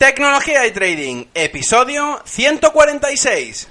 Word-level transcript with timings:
Tecnología 0.00 0.66
y 0.66 0.70
Trading, 0.70 1.26
episodio 1.34 2.22
146. 2.24 3.68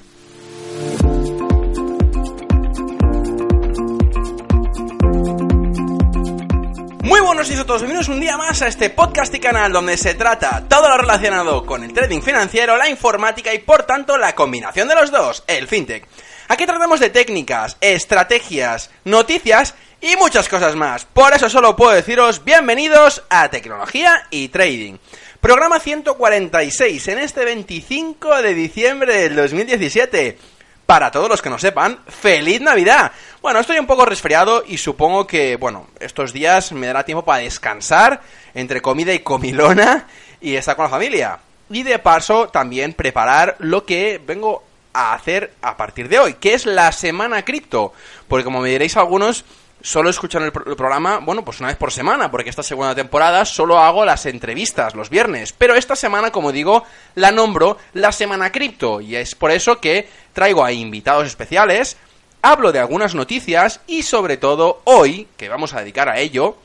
Muy 7.02 7.20
buenos 7.22 7.48
días 7.48 7.62
a 7.62 7.66
todos, 7.66 7.82
bienvenidos 7.82 8.10
un 8.10 8.20
día 8.20 8.38
más 8.38 8.62
a 8.62 8.68
este 8.68 8.92
podcast 8.92 9.34
y 9.34 9.40
canal 9.40 9.72
donde 9.72 9.98
se 9.98 10.14
trata 10.14 10.66
todo 10.70 10.88
lo 10.88 11.00
relacionado 11.00 11.66
con 11.66 11.84
el 11.84 11.94
trading 11.94 12.22
financiero, 12.22 12.78
la 12.78 12.88
informática 12.88 13.52
y 13.52 13.58
por 13.58 13.82
tanto 13.88 14.16
la 14.20 14.36
combinación 14.36 14.88
de 14.88 14.94
los 14.94 15.10
dos, 15.10 15.44
el 15.48 15.68
fintech. 15.68 16.08
Aquí 16.48 16.68
tratamos 16.68 17.00
de 17.00 17.10
técnicas, 17.10 17.76
estrategias, 17.82 18.92
noticias 19.04 19.74
y 20.00 20.16
muchas 20.16 20.48
cosas 20.48 20.76
más. 20.76 21.06
Por 21.06 21.34
eso 21.34 21.50
solo 21.50 21.76
puedo 21.76 21.94
deciros 21.94 22.44
bienvenidos 22.44 23.24
a 23.30 23.50
Tecnología 23.50 24.28
y 24.30 24.50
Trading. 24.50 24.98
Programa 25.42 25.80
146 25.80 27.08
en 27.08 27.20
este 27.20 27.46
25 27.46 28.42
de 28.42 28.54
diciembre 28.54 29.16
del 29.16 29.38
2017. 29.38 30.38
Para 30.86 31.12
todos 31.12 31.30
los 31.30 31.42
que 31.42 31.50
no 31.50 31.58
sepan, 31.58 32.00
¡Feliz 32.10 32.60
Navidad! 32.60 33.14
Bueno, 33.42 33.62
estoy 33.62 33.80
un 33.80 33.88
poco 33.88 34.04
resfriado 34.04 34.66
y 34.68 34.78
supongo 34.78 35.26
que, 35.26 35.56
bueno, 35.56 35.88
estos 36.02 36.34
días 36.34 36.74
me 36.74 36.88
dará 36.88 37.06
tiempo 37.06 37.24
para 37.24 37.42
descansar 37.42 38.20
entre 38.54 38.82
comida 38.82 39.14
y 39.14 39.20
comilona 39.20 40.08
y 40.42 40.56
estar 40.56 40.76
con 40.76 40.84
la 40.84 40.90
familia. 40.90 41.40
Y 41.70 41.84
de 41.84 42.00
paso 42.00 42.50
también 42.50 42.92
preparar 42.92 43.56
lo 43.60 43.86
que 43.86 44.20
vengo 44.22 44.64
a 44.92 45.14
hacer 45.14 45.54
a 45.62 45.78
partir 45.78 46.10
de 46.10 46.20
hoy, 46.20 46.34
que 46.34 46.54
es 46.54 46.66
la 46.66 46.92
semana 46.92 47.46
cripto. 47.46 47.94
Porque 48.28 48.44
como 48.44 48.60
me 48.60 48.70
diréis 48.70 48.98
algunos, 48.98 49.46
solo 49.82 50.10
escuchan 50.10 50.44
el, 50.44 50.52
pro- 50.52 50.70
el 50.70 50.76
programa, 50.76 51.20
bueno, 51.20 51.46
pues 51.46 51.60
una 51.60 51.70
vez 51.70 51.78
por 51.78 51.92
semana, 51.92 52.30
porque 52.30 52.50
esta 52.50 52.64
segunda 52.64 52.96
temporada 52.96 53.46
solo 53.46 53.80
hago 53.80 54.06
las 54.06 54.26
entrevistas 54.26 54.96
los 54.96 55.10
viernes. 55.10 55.54
Pero 55.54 55.76
esta 55.76 55.96
semana, 55.96 56.32
como 56.32 56.52
digo, 56.52 56.84
la 57.16 57.32
nombro 57.32 57.78
la 57.94 58.12
Semana 58.12 58.52
Cripto, 58.52 59.02
y 59.02 59.16
es 59.16 59.36
por 59.36 59.52
eso 59.52 59.80
que 59.80 60.10
traigo 60.34 60.64
a 60.64 60.72
invitados 60.72 61.28
especiales, 61.28 61.98
hablo 62.42 62.72
de 62.72 62.80
algunas 62.80 63.16
noticias 63.16 63.82
y 63.88 64.04
sobre 64.04 64.38
todo 64.38 64.82
hoy, 64.86 65.28
que 65.38 65.50
vamos 65.50 65.74
a 65.74 65.80
dedicar 65.80 66.10
a 66.10 66.20
ello, 66.20 66.58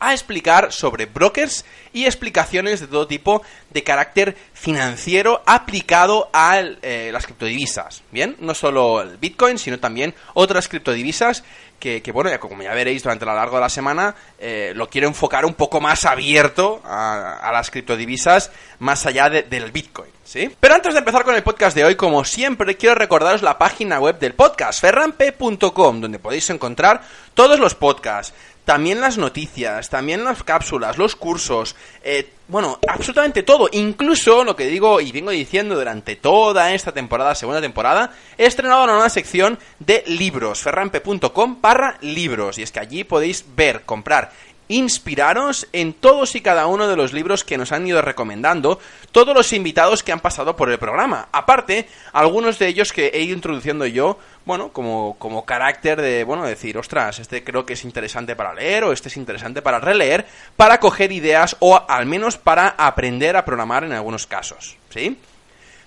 a 0.00 0.12
explicar 0.12 0.72
sobre 0.72 1.06
brokers 1.06 1.64
y 1.92 2.04
explicaciones 2.04 2.78
de 2.78 2.86
todo 2.86 3.08
tipo 3.08 3.42
de 3.70 3.82
carácter 3.82 4.36
financiero 4.54 5.42
aplicado 5.44 6.30
a 6.32 6.60
eh, 6.60 7.10
las 7.12 7.26
criptodivisas. 7.26 8.02
Bien, 8.12 8.36
no 8.38 8.54
solo 8.54 9.02
el 9.02 9.16
Bitcoin, 9.16 9.58
sino 9.58 9.80
también 9.80 10.14
otras 10.34 10.68
criptodivisas 10.68 11.42
que, 11.78 12.02
bueno, 12.12 12.30
como 12.40 12.62
ya 12.62 12.74
veréis 12.74 13.02
durante 13.02 13.24
lo 13.24 13.34
largo 13.34 13.56
de 13.56 13.62
la 13.62 13.68
semana, 13.68 14.14
eh, 14.38 14.72
lo 14.74 14.88
quiero 14.88 15.06
enfocar 15.08 15.44
un 15.46 15.54
poco 15.54 15.80
más 15.80 16.04
abierto 16.04 16.80
a, 16.84 17.38
a 17.40 17.52
las 17.52 17.70
criptodivisas 17.70 18.50
más 18.80 19.06
allá 19.06 19.30
de- 19.30 19.42
del 19.44 19.70
Bitcoin. 19.72 20.10
¿Sí? 20.24 20.54
Pero 20.60 20.74
antes 20.74 20.92
de 20.92 20.98
empezar 20.98 21.24
con 21.24 21.34
el 21.34 21.42
podcast 21.42 21.74
de 21.74 21.86
hoy, 21.86 21.94
como 21.96 22.22
siempre, 22.22 22.76
quiero 22.76 22.94
recordaros 22.94 23.40
la 23.40 23.56
página 23.56 23.98
web 23.98 24.18
del 24.18 24.34
podcast, 24.34 24.78
ferrampe.com, 24.82 26.00
donde 26.02 26.18
podéis 26.18 26.50
encontrar 26.50 27.00
todos 27.32 27.58
los 27.58 27.74
podcasts, 27.74 28.34
también 28.68 29.00
las 29.00 29.16
noticias, 29.16 29.88
también 29.88 30.24
las 30.24 30.42
cápsulas, 30.42 30.98
los 30.98 31.16
cursos, 31.16 31.74
eh, 32.04 32.28
bueno, 32.48 32.78
absolutamente 32.86 33.42
todo, 33.42 33.70
incluso 33.72 34.44
lo 34.44 34.56
que 34.56 34.66
digo 34.66 35.00
y 35.00 35.10
vengo 35.10 35.30
diciendo 35.30 35.74
durante 35.74 36.16
toda 36.16 36.74
esta 36.74 36.92
temporada, 36.92 37.34
segunda 37.34 37.62
temporada, 37.62 38.12
he 38.36 38.44
estrenado 38.44 38.84
una 38.84 38.92
nueva 38.92 39.08
sección 39.08 39.58
de 39.78 40.04
libros, 40.06 40.60
ferrampe.com 40.60 41.62
barra 41.62 41.96
libros, 42.02 42.58
y 42.58 42.62
es 42.62 42.70
que 42.70 42.80
allí 42.80 43.04
podéis 43.04 43.42
ver, 43.56 43.86
comprar 43.86 44.32
inspiraros 44.68 45.66
en 45.72 45.94
todos 45.94 46.36
y 46.36 46.42
cada 46.42 46.66
uno 46.66 46.88
de 46.88 46.96
los 46.96 47.12
libros 47.12 47.42
que 47.42 47.56
nos 47.56 47.72
han 47.72 47.86
ido 47.86 48.02
recomendando 48.02 48.78
todos 49.12 49.34
los 49.34 49.52
invitados 49.52 50.02
que 50.02 50.12
han 50.12 50.20
pasado 50.20 50.56
por 50.56 50.70
el 50.70 50.78
programa. 50.78 51.28
Aparte, 51.32 51.88
algunos 52.12 52.58
de 52.58 52.68
ellos 52.68 52.92
que 52.92 53.06
he 53.08 53.22
ido 53.22 53.34
introduciendo 53.34 53.86
yo, 53.86 54.18
bueno, 54.48 54.72
como, 54.72 55.14
como 55.18 55.44
carácter 55.44 56.00
de, 56.00 56.24
bueno, 56.24 56.46
decir, 56.46 56.78
ostras, 56.78 57.18
este 57.18 57.44
creo 57.44 57.66
que 57.66 57.74
es 57.74 57.84
interesante 57.84 58.34
para 58.34 58.54
leer 58.54 58.82
o 58.84 58.92
este 58.92 59.08
es 59.08 59.18
interesante 59.18 59.60
para 59.60 59.78
releer, 59.78 60.26
para 60.56 60.80
coger 60.80 61.12
ideas 61.12 61.54
o 61.60 61.84
al 61.86 62.06
menos 62.06 62.38
para 62.38 62.68
aprender 62.70 63.36
a 63.36 63.44
programar 63.44 63.84
en 63.84 63.92
algunos 63.92 64.26
casos, 64.26 64.78
¿sí? 64.88 65.18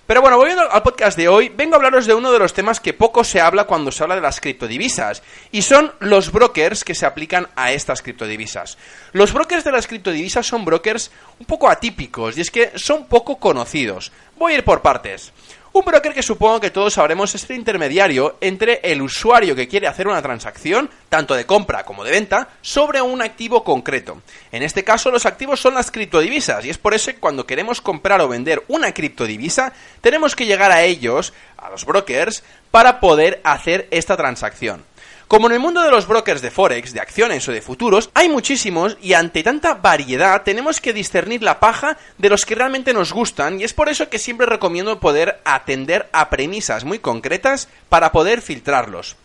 Pero 0.06 0.20
bueno, 0.20 0.36
volviendo 0.36 0.70
al 0.70 0.82
podcast 0.82 1.16
de 1.16 1.26
hoy, 1.26 1.48
vengo 1.48 1.74
a 1.74 1.78
hablaros 1.78 2.06
de 2.06 2.14
uno 2.14 2.30
de 2.30 2.38
los 2.38 2.54
temas 2.54 2.78
que 2.78 2.92
poco 2.92 3.24
se 3.24 3.40
habla 3.40 3.64
cuando 3.64 3.90
se 3.90 4.04
habla 4.04 4.14
de 4.14 4.20
las 4.20 4.40
criptodivisas, 4.40 5.24
y 5.50 5.62
son 5.62 5.92
los 5.98 6.30
brokers 6.30 6.84
que 6.84 6.94
se 6.94 7.06
aplican 7.06 7.48
a 7.56 7.72
estas 7.72 8.00
criptodivisas. 8.00 8.78
Los 9.12 9.32
brokers 9.32 9.64
de 9.64 9.72
las 9.72 9.88
criptodivisas 9.88 10.46
son 10.46 10.64
brokers 10.64 11.10
un 11.40 11.46
poco 11.46 11.68
atípicos, 11.68 12.38
y 12.38 12.42
es 12.42 12.50
que 12.52 12.70
son 12.76 13.06
poco 13.06 13.38
conocidos. 13.38 14.12
Voy 14.38 14.52
a 14.52 14.56
ir 14.58 14.64
por 14.64 14.82
partes. 14.82 15.32
Un 15.74 15.86
broker 15.86 16.12
que 16.12 16.22
supongo 16.22 16.60
que 16.60 16.70
todos 16.70 16.92
sabremos 16.92 17.34
es 17.34 17.48
el 17.48 17.56
intermediario 17.56 18.36
entre 18.42 18.80
el 18.82 19.00
usuario 19.00 19.56
que 19.56 19.68
quiere 19.68 19.86
hacer 19.86 20.06
una 20.06 20.20
transacción, 20.20 20.90
tanto 21.08 21.34
de 21.34 21.46
compra 21.46 21.84
como 21.84 22.04
de 22.04 22.10
venta, 22.10 22.50
sobre 22.60 23.00
un 23.00 23.22
activo 23.22 23.64
concreto. 23.64 24.20
En 24.50 24.62
este 24.62 24.84
caso 24.84 25.10
los 25.10 25.24
activos 25.24 25.60
son 25.60 25.72
las 25.72 25.90
criptodivisas 25.90 26.66
y 26.66 26.70
es 26.70 26.76
por 26.76 26.92
eso 26.92 27.10
que 27.10 27.18
cuando 27.18 27.46
queremos 27.46 27.80
comprar 27.80 28.20
o 28.20 28.28
vender 28.28 28.62
una 28.68 28.92
criptodivisa 28.92 29.72
tenemos 30.02 30.36
que 30.36 30.44
llegar 30.44 30.72
a 30.72 30.82
ellos, 30.82 31.32
a 31.56 31.70
los 31.70 31.86
brokers, 31.86 32.42
para 32.70 33.00
poder 33.00 33.40
hacer 33.42 33.88
esta 33.90 34.14
transacción. 34.14 34.84
Como 35.32 35.46
en 35.46 35.54
el 35.54 35.60
mundo 35.60 35.80
de 35.80 35.90
los 35.90 36.06
brokers 36.06 36.42
de 36.42 36.50
Forex, 36.50 36.92
de 36.92 37.00
acciones 37.00 37.48
o 37.48 37.52
de 37.52 37.62
futuros, 37.62 38.10
hay 38.12 38.28
muchísimos 38.28 38.98
y 39.00 39.14
ante 39.14 39.42
tanta 39.42 39.72
variedad 39.72 40.42
tenemos 40.42 40.78
que 40.78 40.92
discernir 40.92 41.42
la 41.42 41.58
paja 41.58 41.96
de 42.18 42.28
los 42.28 42.44
que 42.44 42.54
realmente 42.54 42.92
nos 42.92 43.14
gustan 43.14 43.58
y 43.58 43.64
es 43.64 43.72
por 43.72 43.88
eso 43.88 44.10
que 44.10 44.18
siempre 44.18 44.44
recomiendo 44.44 45.00
poder 45.00 45.40
atender 45.46 46.10
a 46.12 46.28
premisas 46.28 46.84
muy 46.84 46.98
concretas 46.98 47.70
para 47.88 48.12
poder 48.12 48.42
filtrarlos. 48.42 49.16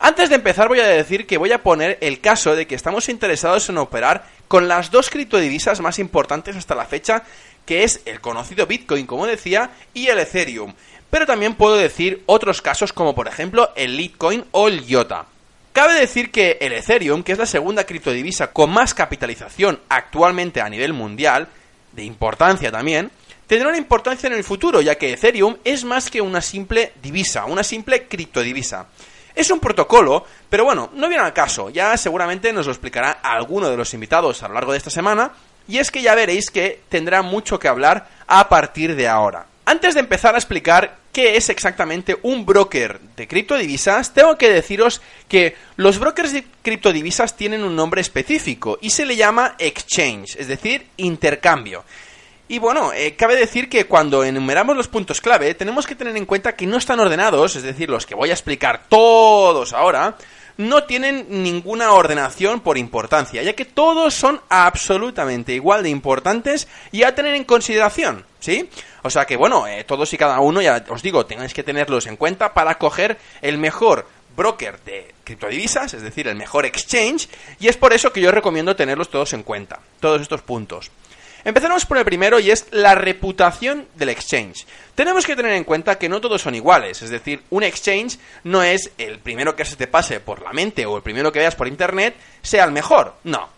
Antes 0.00 0.30
de 0.30 0.34
empezar 0.34 0.66
voy 0.66 0.80
a 0.80 0.86
decir 0.88 1.28
que 1.28 1.38
voy 1.38 1.52
a 1.52 1.62
poner 1.62 1.96
el 2.00 2.20
caso 2.20 2.56
de 2.56 2.66
que 2.66 2.74
estamos 2.74 3.08
interesados 3.08 3.68
en 3.68 3.78
operar 3.78 4.26
con 4.48 4.66
las 4.66 4.90
dos 4.90 5.10
criptodivisas 5.10 5.80
más 5.80 6.00
importantes 6.00 6.56
hasta 6.56 6.74
la 6.74 6.86
fecha, 6.86 7.22
que 7.64 7.84
es 7.84 8.00
el 8.04 8.20
conocido 8.20 8.66
Bitcoin, 8.66 9.06
como 9.06 9.28
decía, 9.28 9.70
y 9.94 10.08
el 10.08 10.18
Ethereum. 10.18 10.74
Pero 11.08 11.24
también 11.24 11.54
puedo 11.54 11.76
decir 11.76 12.24
otros 12.26 12.60
casos 12.62 12.92
como 12.92 13.14
por 13.14 13.28
ejemplo 13.28 13.70
el 13.76 13.96
Litecoin 13.96 14.44
o 14.50 14.66
el 14.66 14.84
IOTA. 14.84 15.35
Cabe 15.76 15.92
decir 15.92 16.30
que 16.30 16.56
el 16.62 16.72
Ethereum, 16.72 17.22
que 17.22 17.32
es 17.32 17.38
la 17.38 17.44
segunda 17.44 17.84
criptodivisa 17.84 18.50
con 18.50 18.70
más 18.70 18.94
capitalización 18.94 19.78
actualmente 19.90 20.62
a 20.62 20.70
nivel 20.70 20.94
mundial, 20.94 21.48
de 21.92 22.02
importancia 22.02 22.72
también, 22.72 23.10
tendrá 23.46 23.68
una 23.68 23.76
importancia 23.76 24.26
en 24.26 24.32
el 24.32 24.42
futuro, 24.42 24.80
ya 24.80 24.94
que 24.94 25.12
Ethereum 25.12 25.58
es 25.64 25.84
más 25.84 26.08
que 26.08 26.22
una 26.22 26.40
simple 26.40 26.94
divisa, 27.02 27.44
una 27.44 27.62
simple 27.62 28.08
criptodivisa. 28.08 28.86
Es 29.34 29.50
un 29.50 29.60
protocolo, 29.60 30.24
pero 30.48 30.64
bueno, 30.64 30.88
no 30.94 31.08
viene 31.08 31.22
al 31.22 31.34
caso, 31.34 31.68
ya 31.68 31.94
seguramente 31.98 32.54
nos 32.54 32.64
lo 32.64 32.72
explicará 32.72 33.10
alguno 33.10 33.68
de 33.68 33.76
los 33.76 33.92
invitados 33.92 34.42
a 34.42 34.48
lo 34.48 34.54
largo 34.54 34.72
de 34.72 34.78
esta 34.78 34.88
semana, 34.88 35.32
y 35.68 35.76
es 35.76 35.90
que 35.90 36.00
ya 36.00 36.14
veréis 36.14 36.50
que 36.50 36.80
tendrá 36.88 37.20
mucho 37.20 37.58
que 37.58 37.68
hablar 37.68 38.08
a 38.26 38.48
partir 38.48 38.96
de 38.96 39.08
ahora. 39.08 39.44
Antes 39.66 39.92
de 39.92 40.00
empezar 40.00 40.34
a 40.36 40.38
explicar 40.38 40.96
qué 41.16 41.38
es 41.38 41.48
exactamente 41.48 42.18
un 42.24 42.44
broker 42.44 43.00
de 43.16 43.26
criptodivisas, 43.26 44.12
tengo 44.12 44.36
que 44.36 44.50
deciros 44.50 45.00
que 45.28 45.56
los 45.76 45.98
brokers 45.98 46.30
de 46.34 46.44
criptodivisas 46.60 47.38
tienen 47.38 47.64
un 47.64 47.74
nombre 47.74 48.02
específico 48.02 48.76
y 48.82 48.90
se 48.90 49.06
le 49.06 49.16
llama 49.16 49.54
exchange, 49.58 50.36
es 50.36 50.46
decir, 50.46 50.88
intercambio. 50.98 51.84
Y 52.48 52.58
bueno, 52.58 52.92
eh, 52.92 53.16
cabe 53.16 53.34
decir 53.34 53.70
que 53.70 53.86
cuando 53.86 54.24
enumeramos 54.24 54.76
los 54.76 54.88
puntos 54.88 55.22
clave 55.22 55.54
tenemos 55.54 55.86
que 55.86 55.94
tener 55.94 56.14
en 56.18 56.26
cuenta 56.26 56.54
que 56.54 56.66
no 56.66 56.76
están 56.76 57.00
ordenados, 57.00 57.56
es 57.56 57.62
decir, 57.62 57.88
los 57.88 58.04
que 58.04 58.14
voy 58.14 58.28
a 58.28 58.34
explicar 58.34 58.82
todos 58.86 59.72
ahora, 59.72 60.18
no 60.58 60.84
tienen 60.84 61.26
ninguna 61.28 61.92
ordenación 61.92 62.60
por 62.60 62.78
importancia, 62.78 63.42
ya 63.42 63.54
que 63.54 63.64
todos 63.64 64.14
son 64.14 64.40
absolutamente 64.48 65.52
igual 65.52 65.82
de 65.82 65.90
importantes 65.90 66.68
y 66.92 67.02
a 67.02 67.14
tener 67.14 67.34
en 67.34 67.44
consideración, 67.44 68.24
¿sí? 68.40 68.68
O 69.02 69.10
sea 69.10 69.24
que 69.24 69.36
bueno, 69.36 69.66
eh, 69.66 69.84
todos 69.84 70.12
y 70.12 70.18
cada 70.18 70.40
uno, 70.40 70.62
ya 70.62 70.84
os 70.88 71.02
digo, 71.02 71.26
tenéis 71.26 71.54
que 71.54 71.62
tenerlos 71.62 72.06
en 72.06 72.16
cuenta 72.16 72.54
para 72.54 72.78
coger 72.78 73.18
el 73.42 73.58
mejor 73.58 74.06
broker 74.36 74.80
de 74.84 75.14
criptodivisas, 75.24 75.94
es 75.94 76.02
decir, 76.02 76.28
el 76.28 76.36
mejor 76.36 76.66
exchange, 76.66 77.28
y 77.58 77.68
es 77.68 77.76
por 77.76 77.92
eso 77.92 78.12
que 78.12 78.20
yo 78.20 78.30
recomiendo 78.30 78.76
tenerlos 78.76 79.10
todos 79.10 79.32
en 79.32 79.42
cuenta, 79.42 79.80
todos 80.00 80.20
estos 80.20 80.42
puntos. 80.42 80.90
Empezaremos 81.46 81.86
por 81.86 81.96
el 81.96 82.04
primero 82.04 82.40
y 82.40 82.50
es 82.50 82.66
la 82.72 82.96
reputación 82.96 83.86
del 83.94 84.08
exchange. 84.08 84.66
Tenemos 84.96 85.24
que 85.24 85.36
tener 85.36 85.52
en 85.52 85.62
cuenta 85.62 85.96
que 85.96 86.08
no 86.08 86.20
todos 86.20 86.42
son 86.42 86.56
iguales, 86.56 87.02
es 87.02 87.10
decir, 87.10 87.44
un 87.50 87.62
exchange 87.62 88.18
no 88.42 88.64
es 88.64 88.90
el 88.98 89.20
primero 89.20 89.54
que 89.54 89.64
se 89.64 89.76
te 89.76 89.86
pase 89.86 90.18
por 90.18 90.42
la 90.42 90.52
mente 90.52 90.84
o 90.86 90.96
el 90.96 91.04
primero 91.04 91.30
que 91.30 91.38
veas 91.38 91.54
por 91.54 91.68
internet 91.68 92.16
sea 92.42 92.64
el 92.64 92.72
mejor, 92.72 93.14
no. 93.22 93.48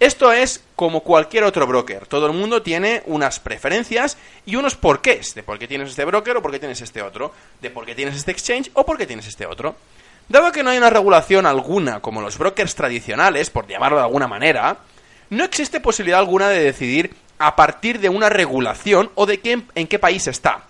Esto 0.00 0.34
es 0.34 0.62
como 0.76 1.00
cualquier 1.00 1.44
otro 1.44 1.66
broker, 1.66 2.04
todo 2.04 2.26
el 2.26 2.34
mundo 2.34 2.60
tiene 2.60 3.02
unas 3.06 3.40
preferencias 3.40 4.18
y 4.44 4.56
unos 4.56 4.74
porqués 4.74 5.34
de 5.34 5.42
por 5.42 5.58
qué 5.58 5.66
tienes 5.66 5.88
este 5.88 6.04
broker 6.04 6.36
o 6.36 6.42
por 6.42 6.50
qué 6.50 6.58
tienes 6.58 6.82
este 6.82 7.00
otro, 7.00 7.32
de 7.62 7.70
por 7.70 7.86
qué 7.86 7.94
tienes 7.94 8.16
este 8.16 8.32
exchange 8.32 8.70
o 8.74 8.84
por 8.84 8.98
qué 8.98 9.06
tienes 9.06 9.26
este 9.26 9.46
otro. 9.46 9.76
Dado 10.28 10.52
que 10.52 10.62
no 10.62 10.68
hay 10.68 10.76
una 10.76 10.90
regulación 10.90 11.46
alguna 11.46 12.00
como 12.00 12.20
los 12.20 12.36
brokers 12.36 12.74
tradicionales, 12.74 13.48
por 13.48 13.66
llamarlo 13.66 13.96
de 13.96 14.04
alguna 14.04 14.28
manera, 14.28 14.76
no 15.30 15.44
existe 15.44 15.80
posibilidad 15.80 16.20
alguna 16.20 16.48
de 16.48 16.62
decidir 16.62 17.14
a 17.38 17.56
partir 17.56 18.00
de 18.00 18.08
una 18.08 18.28
regulación 18.28 19.10
o 19.14 19.26
de 19.26 19.40
qué, 19.40 19.62
en 19.74 19.86
qué 19.86 19.98
país 19.98 20.26
está. 20.26 20.64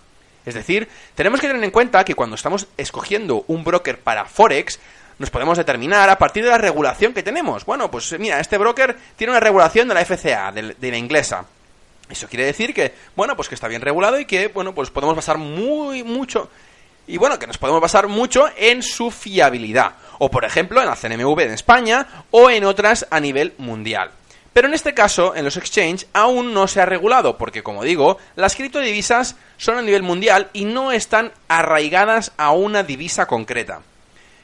Es 0.47 0.55
decir, 0.55 0.89
tenemos 1.15 1.41
que 1.41 1.47
tener 1.47 1.63
en 1.63 1.71
cuenta 1.71 2.05
que 2.05 2.15
cuando 2.15 2.37
estamos 2.37 2.67
escogiendo 2.77 3.45
un 3.49 3.65
broker 3.65 3.99
para 3.99 4.27
Forex, 4.27 4.79
nos 5.19 5.31
podemos 5.31 5.57
determinar 5.57 6.11
a 6.11 6.19
partir 6.19 6.45
de 6.45 6.51
la 6.51 6.59
regulación 6.59 7.15
que 7.15 7.23
tenemos. 7.23 7.65
Bueno, 7.65 7.91
pues 7.91 8.19
mira, 8.19 8.41
este 8.41 8.59
broker 8.59 8.97
tiene 9.17 9.33
una 9.33 9.41
regulación 9.41 9.89
de 9.89 9.95
la 9.95 10.05
FCA, 10.05 10.53
de, 10.53 10.75
de 10.75 10.91
la 10.91 10.99
inglesa. 10.99 11.47
Eso 12.11 12.29
quiere 12.29 12.45
decir 12.45 12.75
que, 12.75 12.93
bueno, 13.17 13.37
pues 13.37 13.49
que 13.49 13.55
está 13.55 13.69
bien 13.69 13.81
regulado 13.81 14.19
y 14.19 14.27
que, 14.27 14.49
bueno, 14.49 14.75
pues 14.75 14.91
podemos 14.91 15.17
basar 15.17 15.39
muy, 15.39 16.03
mucho, 16.03 16.51
y 17.07 17.19
bueno, 17.19 17.39
que 17.39 17.47
nos 17.47 17.59
podemos 17.59 17.81
basar 17.81 18.09
mucho 18.09 18.49
en 18.57 18.83
su 18.83 19.11
fiabilidad. 19.11 19.93
O 20.19 20.31
por 20.31 20.45
ejemplo, 20.45 20.81
en 20.81 20.87
la 20.87 20.97
CNMV 20.97 21.41
en 21.41 21.51
España 21.51 22.07
o 22.31 22.51
en 22.51 22.65
otras 22.65 23.07
a 23.11 23.21
nivel 23.21 23.55
mundial. 23.59 24.11
Pero 24.55 24.69
en 24.69 24.75
este 24.75 24.95
caso, 24.95 25.35
en 25.35 25.45
los 25.45 25.57
exchanges, 25.57 26.07
aún 26.13 26.55
no 26.55 26.69
se 26.69 26.81
ha 26.81 26.87
regulado, 26.87 27.37
porque 27.37 27.65
como 27.65 27.83
digo, 27.83 28.19
las 28.37 28.55
criptodivisas 28.55 29.35
son 29.57 29.79
a 29.79 29.83
nivel 29.83 30.05
mundial 30.05 30.49
y 30.53 30.65
no 30.65 30.93
están 30.93 31.33
arraigadas 31.49 32.33
a 32.37 32.53
una 32.53 32.85
divisa 32.85 33.27
concreta. 33.27 33.83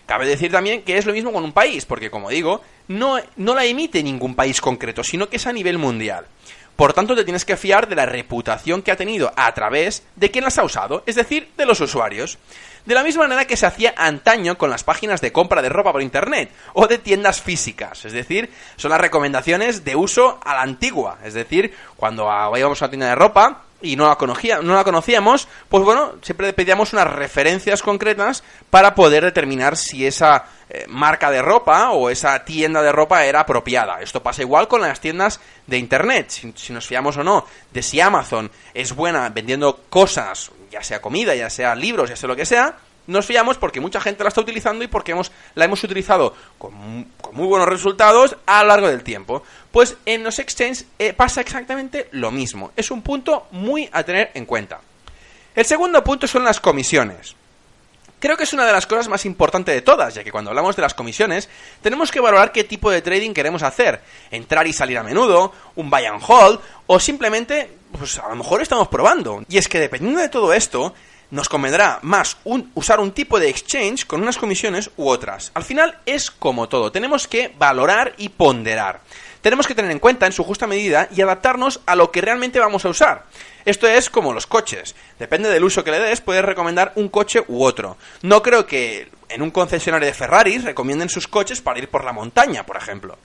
Cabe 0.06 0.26
decir 0.26 0.50
también 0.50 0.82
que 0.82 0.98
es 0.98 1.06
lo 1.06 1.12
mismo 1.12 1.32
con 1.32 1.44
un 1.44 1.52
país, 1.52 1.86
porque 1.86 2.10
como 2.10 2.28
digo, 2.28 2.60
no, 2.88 3.20
no 3.36 3.54
la 3.54 3.64
emite 3.64 4.02
ningún 4.02 4.34
país 4.34 4.60
concreto, 4.60 5.04
sino 5.04 5.28
que 5.28 5.36
es 5.36 5.46
a 5.46 5.52
nivel 5.52 5.78
mundial. 5.78 6.26
Por 6.74 6.92
tanto, 6.92 7.14
te 7.14 7.22
tienes 7.22 7.44
que 7.44 7.56
fiar 7.56 7.88
de 7.88 7.94
la 7.94 8.06
reputación 8.06 8.82
que 8.82 8.90
ha 8.90 8.96
tenido 8.96 9.32
a 9.36 9.54
través 9.54 10.02
de 10.16 10.32
quien 10.32 10.42
las 10.42 10.58
ha 10.58 10.64
usado, 10.64 11.04
es 11.06 11.14
decir, 11.14 11.50
de 11.56 11.66
los 11.66 11.80
usuarios. 11.80 12.38
De 12.86 12.94
la 12.94 13.02
misma 13.02 13.24
manera 13.24 13.46
que 13.46 13.56
se 13.56 13.66
hacía 13.66 13.94
antaño 13.96 14.56
con 14.56 14.70
las 14.70 14.84
páginas 14.84 15.20
de 15.20 15.32
compra 15.32 15.62
de 15.62 15.68
ropa 15.68 15.92
por 15.92 16.02
internet 16.02 16.50
o 16.72 16.86
de 16.86 16.98
tiendas 16.98 17.40
físicas, 17.40 18.04
es 18.04 18.12
decir, 18.12 18.50
son 18.76 18.90
las 18.90 19.00
recomendaciones 19.00 19.84
de 19.84 19.96
uso 19.96 20.40
a 20.44 20.54
la 20.54 20.62
antigua, 20.62 21.18
es 21.24 21.34
decir, 21.34 21.74
cuando 21.96 22.24
íbamos 22.56 22.80
a 22.80 22.84
una 22.84 22.90
tienda 22.90 23.08
de 23.08 23.14
ropa, 23.14 23.64
y 23.82 23.96
no 23.96 24.08
la, 24.08 24.16
conocía, 24.16 24.60
no 24.60 24.74
la 24.74 24.84
conocíamos, 24.84 25.48
pues 25.68 25.84
bueno, 25.84 26.14
siempre 26.22 26.52
pedíamos 26.52 26.92
unas 26.92 27.10
referencias 27.12 27.82
concretas 27.82 28.42
para 28.68 28.94
poder 28.94 29.24
determinar 29.24 29.76
si 29.76 30.06
esa 30.06 30.44
eh, 30.68 30.84
marca 30.88 31.30
de 31.30 31.42
ropa 31.42 31.90
o 31.90 32.10
esa 32.10 32.44
tienda 32.44 32.82
de 32.82 32.92
ropa 32.92 33.24
era 33.24 33.40
apropiada. 33.40 34.00
Esto 34.00 34.22
pasa 34.22 34.42
igual 34.42 34.68
con 34.68 34.82
las 34.82 35.00
tiendas 35.00 35.40
de 35.66 35.78
Internet, 35.78 36.30
si, 36.30 36.52
si 36.56 36.72
nos 36.72 36.86
fiamos 36.86 37.16
o 37.16 37.24
no 37.24 37.46
de 37.72 37.82
si 37.82 38.00
Amazon 38.00 38.50
es 38.74 38.94
buena 38.94 39.28
vendiendo 39.30 39.80
cosas, 39.88 40.50
ya 40.70 40.82
sea 40.82 41.00
comida, 41.00 41.34
ya 41.34 41.50
sea 41.50 41.74
libros, 41.74 42.08
ya 42.08 42.16
sea 42.16 42.28
lo 42.28 42.36
que 42.36 42.46
sea, 42.46 42.76
nos 43.06 43.26
fiamos 43.26 43.58
porque 43.58 43.80
mucha 43.80 44.00
gente 44.00 44.22
la 44.22 44.28
está 44.28 44.40
utilizando 44.40 44.84
y 44.84 44.88
porque 44.88 45.12
hemos, 45.12 45.32
la 45.54 45.64
hemos 45.64 45.82
utilizado 45.82 46.34
con, 46.58 46.72
muy 47.32 47.46
buenos 47.46 47.68
resultados 47.68 48.36
a 48.46 48.62
lo 48.62 48.68
largo 48.68 48.88
del 48.88 49.02
tiempo. 49.02 49.42
Pues 49.72 49.96
en 50.06 50.22
los 50.22 50.38
exchanges 50.38 50.86
eh, 50.98 51.12
pasa 51.12 51.40
exactamente 51.40 52.08
lo 52.12 52.30
mismo. 52.30 52.72
Es 52.76 52.90
un 52.90 53.02
punto 53.02 53.48
muy 53.50 53.88
a 53.92 54.02
tener 54.04 54.30
en 54.34 54.46
cuenta. 54.46 54.80
El 55.54 55.64
segundo 55.64 56.04
punto 56.04 56.26
son 56.26 56.44
las 56.44 56.60
comisiones. 56.60 57.34
Creo 58.20 58.36
que 58.36 58.44
es 58.44 58.52
una 58.52 58.66
de 58.66 58.72
las 58.72 58.86
cosas 58.86 59.08
más 59.08 59.24
importantes 59.24 59.74
de 59.74 59.80
todas, 59.80 60.14
ya 60.14 60.22
que 60.22 60.30
cuando 60.30 60.50
hablamos 60.50 60.76
de 60.76 60.82
las 60.82 60.92
comisiones, 60.92 61.48
tenemos 61.80 62.12
que 62.12 62.20
valorar 62.20 62.52
qué 62.52 62.64
tipo 62.64 62.90
de 62.90 63.00
trading 63.00 63.32
queremos 63.32 63.62
hacer. 63.62 64.02
Entrar 64.30 64.66
y 64.66 64.74
salir 64.74 64.98
a 64.98 65.02
menudo, 65.02 65.54
un 65.74 65.88
buy 65.88 66.04
and 66.04 66.22
hold, 66.28 66.60
o 66.86 67.00
simplemente, 67.00 67.70
pues 67.96 68.18
a 68.18 68.28
lo 68.28 68.36
mejor 68.36 68.62
estamos 68.62 68.88
probando. 68.88 69.44
Y 69.48 69.58
es 69.58 69.68
que 69.68 69.80
dependiendo 69.80 70.20
de 70.20 70.28
todo 70.28 70.52
esto, 70.52 70.94
nos 71.30 71.48
convendrá 71.48 72.00
más 72.02 72.36
usar 72.74 73.00
un 73.00 73.12
tipo 73.12 73.38
de 73.38 73.48
exchange 73.48 74.06
con 74.06 74.22
unas 74.22 74.38
comisiones 74.38 74.90
u 74.96 75.08
otras. 75.08 75.52
Al 75.54 75.64
final 75.64 75.98
es 76.06 76.30
como 76.30 76.68
todo, 76.68 76.92
tenemos 76.92 77.28
que 77.28 77.54
valorar 77.58 78.14
y 78.16 78.30
ponderar. 78.30 79.00
Tenemos 79.40 79.66
que 79.66 79.74
tener 79.74 79.90
en 79.90 80.00
cuenta 80.00 80.26
en 80.26 80.32
su 80.32 80.44
justa 80.44 80.66
medida 80.66 81.08
y 81.14 81.22
adaptarnos 81.22 81.80
a 81.86 81.96
lo 81.96 82.10
que 82.10 82.20
realmente 82.20 82.60
vamos 82.60 82.84
a 82.84 82.90
usar. 82.90 83.24
Esto 83.64 83.86
es 83.86 84.10
como 84.10 84.34
los 84.34 84.46
coches. 84.46 84.94
Depende 85.18 85.48
del 85.48 85.64
uso 85.64 85.82
que 85.82 85.90
le 85.90 85.98
des, 85.98 86.20
puedes 86.20 86.44
recomendar 86.44 86.92
un 86.96 87.08
coche 87.08 87.42
u 87.48 87.64
otro. 87.64 87.96
No 88.22 88.42
creo 88.42 88.66
que 88.66 89.08
en 89.30 89.42
un 89.42 89.50
concesionario 89.50 90.06
de 90.06 90.14
Ferraris 90.14 90.64
recomienden 90.64 91.08
sus 91.08 91.26
coches 91.26 91.60
para 91.60 91.78
ir 91.78 91.88
por 91.88 92.04
la 92.04 92.12
montaña, 92.12 92.66
por 92.66 92.76
ejemplo. 92.76 93.18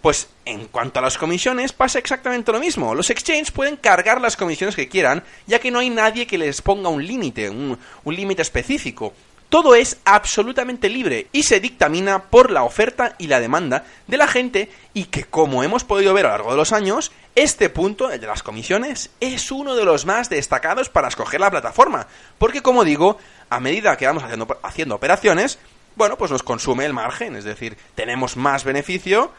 Pues 0.00 0.28
en 0.44 0.66
cuanto 0.66 1.00
a 1.00 1.02
las 1.02 1.18
comisiones 1.18 1.72
pasa 1.72 1.98
exactamente 1.98 2.52
lo 2.52 2.60
mismo. 2.60 2.94
Los 2.94 3.10
exchanges 3.10 3.50
pueden 3.50 3.76
cargar 3.76 4.20
las 4.20 4.36
comisiones 4.36 4.76
que 4.76 4.88
quieran, 4.88 5.24
ya 5.46 5.58
que 5.58 5.70
no 5.70 5.80
hay 5.80 5.90
nadie 5.90 6.26
que 6.26 6.38
les 6.38 6.62
ponga 6.62 6.88
un 6.88 7.04
límite, 7.04 7.50
un, 7.50 7.78
límite 8.04 8.42
específico. 8.42 9.12
Todo 9.48 9.74
es 9.74 9.96
absolutamente 10.04 10.88
libre 10.90 11.26
y 11.32 11.42
se 11.42 11.58
dictamina 11.58 12.24
por 12.24 12.50
la 12.50 12.64
oferta 12.64 13.14
y 13.18 13.28
la 13.28 13.40
demanda 13.40 13.86
de 14.06 14.18
la 14.18 14.28
gente 14.28 14.70
y 14.92 15.04
que 15.04 15.24
como 15.24 15.64
hemos 15.64 15.84
podido 15.84 16.12
ver 16.12 16.26
a 16.26 16.28
lo 16.28 16.34
largo 16.34 16.50
de 16.50 16.58
los 16.58 16.72
años, 16.72 17.12
este 17.34 17.70
punto, 17.70 18.10
el 18.10 18.20
de 18.20 18.26
las 18.26 18.42
comisiones, 18.42 19.10
es 19.20 19.50
uno 19.50 19.74
de 19.74 19.86
los 19.86 20.04
más 20.04 20.28
destacados 20.28 20.90
para 20.90 21.08
escoger 21.08 21.40
la 21.40 21.50
plataforma, 21.50 22.08
porque 22.36 22.60
como 22.60 22.84
digo, 22.84 23.16
a 23.48 23.58
medida 23.58 23.96
que 23.96 24.06
vamos 24.06 24.22
haciendo, 24.22 24.58
haciendo 24.62 24.96
operaciones, 24.96 25.58
bueno, 25.96 26.18
pues 26.18 26.30
nos 26.30 26.42
consume 26.42 26.84
el 26.84 26.92
margen, 26.92 27.34
es 27.34 27.44
decir, 27.44 27.78
tenemos 27.94 28.36
más 28.36 28.64
beneficio 28.64 29.32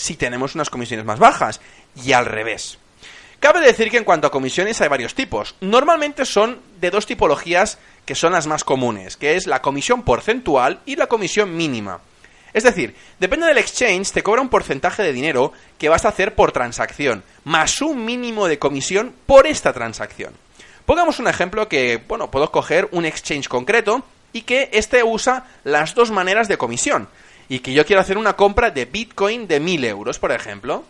si 0.00 0.16
tenemos 0.16 0.54
unas 0.54 0.70
comisiones 0.70 1.04
más 1.04 1.18
bajas, 1.18 1.60
y 1.94 2.12
al 2.12 2.26
revés. 2.26 2.78
Cabe 3.38 3.60
decir 3.60 3.90
que 3.90 3.96
en 3.96 4.04
cuanto 4.04 4.26
a 4.26 4.30
comisiones 4.30 4.80
hay 4.80 4.88
varios 4.88 5.14
tipos. 5.14 5.54
Normalmente 5.60 6.24
son 6.24 6.60
de 6.80 6.90
dos 6.90 7.06
tipologías 7.06 7.78
que 8.04 8.14
son 8.14 8.32
las 8.32 8.46
más 8.46 8.64
comunes, 8.64 9.16
que 9.16 9.36
es 9.36 9.46
la 9.46 9.62
comisión 9.62 10.02
porcentual 10.02 10.80
y 10.84 10.96
la 10.96 11.06
comisión 11.06 11.56
mínima. 11.56 12.00
Es 12.52 12.64
decir, 12.64 12.94
depende 13.18 13.46
del 13.46 13.58
exchange, 13.58 14.12
te 14.12 14.22
cobra 14.22 14.42
un 14.42 14.48
porcentaje 14.48 15.02
de 15.02 15.12
dinero 15.12 15.52
que 15.78 15.88
vas 15.88 16.04
a 16.04 16.08
hacer 16.08 16.34
por 16.34 16.52
transacción, 16.52 17.22
más 17.44 17.80
un 17.80 18.04
mínimo 18.04 18.46
de 18.46 18.58
comisión 18.58 19.14
por 19.26 19.46
esta 19.46 19.72
transacción. 19.72 20.34
Pongamos 20.84 21.18
un 21.18 21.28
ejemplo 21.28 21.68
que, 21.68 22.02
bueno, 22.08 22.30
puedo 22.30 22.50
coger 22.50 22.88
un 22.90 23.04
exchange 23.04 23.48
concreto 23.48 24.04
y 24.32 24.42
que 24.42 24.68
este 24.72 25.02
usa 25.02 25.46
las 25.64 25.94
dos 25.94 26.10
maneras 26.10 26.48
de 26.48 26.58
comisión 26.58 27.08
y 27.50 27.58
que 27.58 27.72
yo 27.72 27.84
quiero 27.84 28.00
hacer 28.00 28.16
una 28.16 28.36
compra 28.36 28.70
de 28.70 28.84
Bitcoin 28.84 29.48
de 29.48 29.58
1000 29.58 29.84
euros, 29.84 30.20
por 30.20 30.30
ejemplo. 30.30 30.84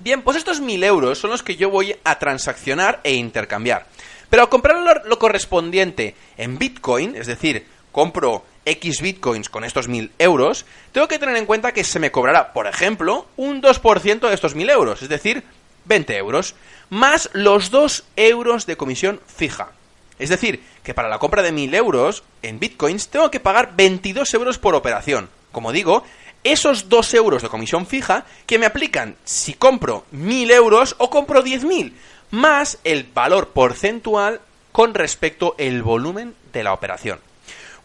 Bien, 0.00 0.20
pues 0.20 0.36
estos 0.36 0.60
1000 0.60 0.84
euros 0.84 1.18
son 1.18 1.30
los 1.30 1.42
que 1.42 1.56
yo 1.56 1.70
voy 1.70 1.96
a 2.04 2.18
transaccionar 2.18 3.00
e 3.02 3.14
intercambiar. 3.14 3.86
Pero 4.28 4.42
al 4.42 4.50
comprar 4.50 4.76
lo, 5.06 5.18
correspondiente 5.18 6.14
en 6.36 6.58
Bitcoin, 6.58 7.16
es 7.16 7.26
decir, 7.26 7.66
compro 7.90 8.44
X 8.66 9.00
Bitcoins 9.00 9.48
con 9.48 9.64
estos 9.64 9.88
1000 9.88 10.12
euros, 10.18 10.66
tengo 10.92 11.08
que 11.08 11.18
tener 11.18 11.38
en 11.38 11.46
cuenta 11.46 11.72
que 11.72 11.84
se 11.84 11.98
me 11.98 12.12
cobrará, 12.12 12.52
por 12.52 12.66
ejemplo, 12.66 13.26
un 13.38 13.62
2% 13.62 14.28
de 14.28 14.34
estos 14.34 14.54
1000 14.54 14.68
euros, 14.68 15.00
es 15.00 15.08
decir, 15.08 15.42
20 15.86 16.18
euros, 16.18 16.54
más 16.90 17.30
los 17.32 17.70
2 17.70 18.04
euros 18.16 18.66
de 18.66 18.76
comisión 18.76 19.22
fija. 19.26 19.70
Es 20.18 20.28
decir, 20.28 20.62
que 20.82 20.92
para 20.92 21.08
la 21.08 21.18
compra 21.18 21.40
de 21.40 21.52
1000 21.52 21.74
euros 21.74 22.24
en 22.42 22.60
Bitcoins 22.60 23.08
tengo 23.08 23.30
que 23.30 23.40
pagar 23.40 23.74
22 23.74 24.34
euros 24.34 24.58
por 24.58 24.74
operación 24.74 25.30
como 25.52 25.72
digo, 25.72 26.04
esos 26.44 26.88
2 26.88 27.14
euros 27.14 27.42
de 27.42 27.48
comisión 27.48 27.86
fija 27.86 28.24
que 28.46 28.58
me 28.58 28.66
aplican 28.66 29.16
si 29.24 29.54
compro 29.54 30.04
1000 30.12 30.50
euros 30.50 30.94
o 30.98 31.10
compro 31.10 31.42
10.000, 31.44 31.92
más 32.30 32.78
el 32.84 33.04
valor 33.04 33.48
porcentual 33.48 34.40
con 34.72 34.94
respecto 34.94 35.54
al 35.58 35.82
volumen 35.82 36.34
de 36.52 36.62
la 36.62 36.72
operación. 36.72 37.20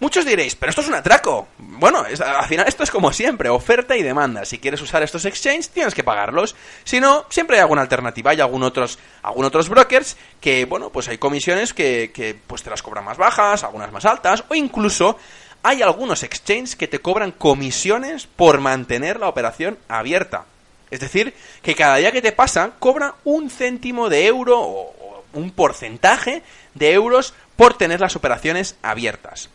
Muchos 0.03 0.25
diréis, 0.25 0.55
pero 0.55 0.69
esto 0.69 0.81
es 0.81 0.89
un 0.89 0.95
atraco. 0.95 1.47
Bueno, 1.57 2.03
al 2.03 2.47
final 2.47 2.67
esto 2.67 2.83
es 2.83 2.91
como 2.91 3.13
siempre, 3.13 3.47
oferta 3.47 3.95
y 3.95 4.03
demanda. 4.03 4.43
Si 4.43 4.59
quieres 4.59 4.81
usar 4.81 5.01
estos 5.01 5.23
exchanges, 5.23 5.69
tienes 5.69 5.95
que 5.95 6.03
pagarlos. 6.03 6.57
Si 6.83 6.99
no, 6.99 7.25
siempre 7.29 7.55
hay 7.55 7.61
alguna 7.61 7.83
alternativa. 7.83 8.31
Hay 8.31 8.41
algún 8.41 8.63
otros, 8.63 8.99
algún 9.21 9.45
otros 9.45 9.69
brokers 9.69 10.17
que, 10.41 10.65
bueno, 10.65 10.89
pues 10.89 11.07
hay 11.07 11.19
comisiones 11.19 11.73
que, 11.73 12.11
que 12.13 12.35
pues 12.35 12.63
te 12.63 12.69
las 12.69 12.83
cobran 12.83 13.05
más 13.05 13.17
bajas, 13.17 13.63
algunas 13.63 13.93
más 13.93 14.03
altas, 14.03 14.43
o 14.49 14.55
incluso 14.55 15.17
hay 15.63 15.81
algunos 15.81 16.23
exchanges 16.23 16.75
que 16.75 16.87
te 16.87 16.99
cobran 16.99 17.31
comisiones 17.31 18.27
por 18.27 18.59
mantener 18.59 19.19
la 19.19 19.29
operación 19.29 19.79
abierta. 19.87 20.45
Es 20.91 20.99
decir, 20.99 21.33
que 21.63 21.73
cada 21.73 21.95
día 21.95 22.11
que 22.11 22.21
te 22.21 22.33
pasa 22.33 22.71
cobra 22.77 23.15
un 23.23 23.49
céntimo 23.49 24.09
de 24.09 24.27
euro 24.27 24.59
o 24.59 25.23
un 25.33 25.51
porcentaje 25.51 26.43
de 26.75 26.91
euros 26.91 27.33
por 27.55 27.75
tener 27.75 27.99
las 28.01 28.15
operaciones 28.15 28.75
abiertas. 28.83 29.49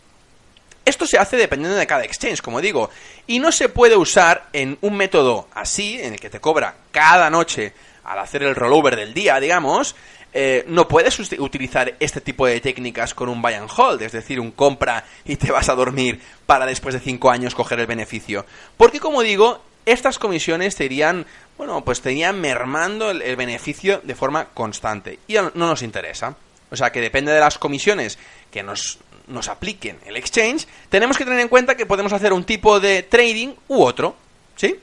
Esto 0.84 1.06
se 1.06 1.18
hace 1.18 1.36
dependiendo 1.36 1.76
de 1.76 1.86
cada 1.86 2.04
exchange, 2.04 2.40
como 2.40 2.62
digo, 2.62 2.88
y 3.26 3.40
no 3.40 3.52
se 3.52 3.68
puede 3.68 3.94
usar 3.94 4.48
en 4.54 4.78
un 4.80 4.96
método 4.96 5.46
así, 5.54 6.00
en 6.00 6.14
el 6.14 6.20
que 6.20 6.30
te 6.30 6.40
cobra 6.40 6.76
cada 6.90 7.28
noche 7.28 7.74
al 8.04 8.18
hacer 8.18 8.42
el 8.42 8.54
rollover 8.54 8.96
del 8.96 9.12
día, 9.12 9.38
digamos, 9.38 9.94
eh, 10.32 10.64
no 10.68 10.87
puedes 10.87 11.18
utilizar 11.38 11.94
este 12.00 12.20
tipo 12.20 12.47
de 12.47 12.61
técnicas 12.61 13.14
con 13.14 13.28
un 13.28 13.40
buy 13.40 13.54
and 13.54 13.70
hold, 13.75 14.02
es 14.02 14.12
decir, 14.12 14.40
un 14.40 14.50
compra 14.50 15.04
y 15.25 15.37
te 15.37 15.50
vas 15.50 15.68
a 15.68 15.75
dormir 15.75 16.20
para 16.47 16.66
después 16.66 16.94
de 16.94 17.00
cinco 17.00 17.30
años 17.30 17.54
coger 17.54 17.80
el 17.80 17.87
beneficio. 17.87 18.44
Porque, 18.76 19.00
como 19.00 19.23
digo, 19.23 19.62
estas 19.87 20.18
comisiones 20.18 20.76
te 20.76 20.85
irían, 20.85 21.25
bueno, 21.56 21.82
pues 21.82 22.00
te 22.02 22.32
mermando 22.32 23.11
el, 23.11 23.37
beneficio 23.37 24.00
de 24.04 24.14
forma 24.14 24.47
constante. 24.47 25.18
Y 25.28 25.35
no 25.35 25.50
nos 25.54 25.82
interesa. 25.82 26.37
O 26.70 26.76
sea 26.76 26.92
que 26.92 27.00
depende 27.00 27.32
de 27.32 27.40
las 27.40 27.56
comisiones 27.56 28.18
que 28.50 28.62
nos, 28.62 28.99
nos 29.28 29.49
apliquen 29.49 29.99
el 30.04 30.16
exchange, 30.16 30.66
tenemos 30.90 31.16
que 31.16 31.25
tener 31.25 31.40
en 31.40 31.49
cuenta 31.49 31.76
que 31.76 31.87
podemos 31.87 32.12
hacer 32.12 32.32
un 32.32 32.44
tipo 32.44 32.80
de 32.80 33.02
trading 33.02 33.54
u 33.68 33.82
otro. 33.82 34.14
¿Sí? 34.56 34.78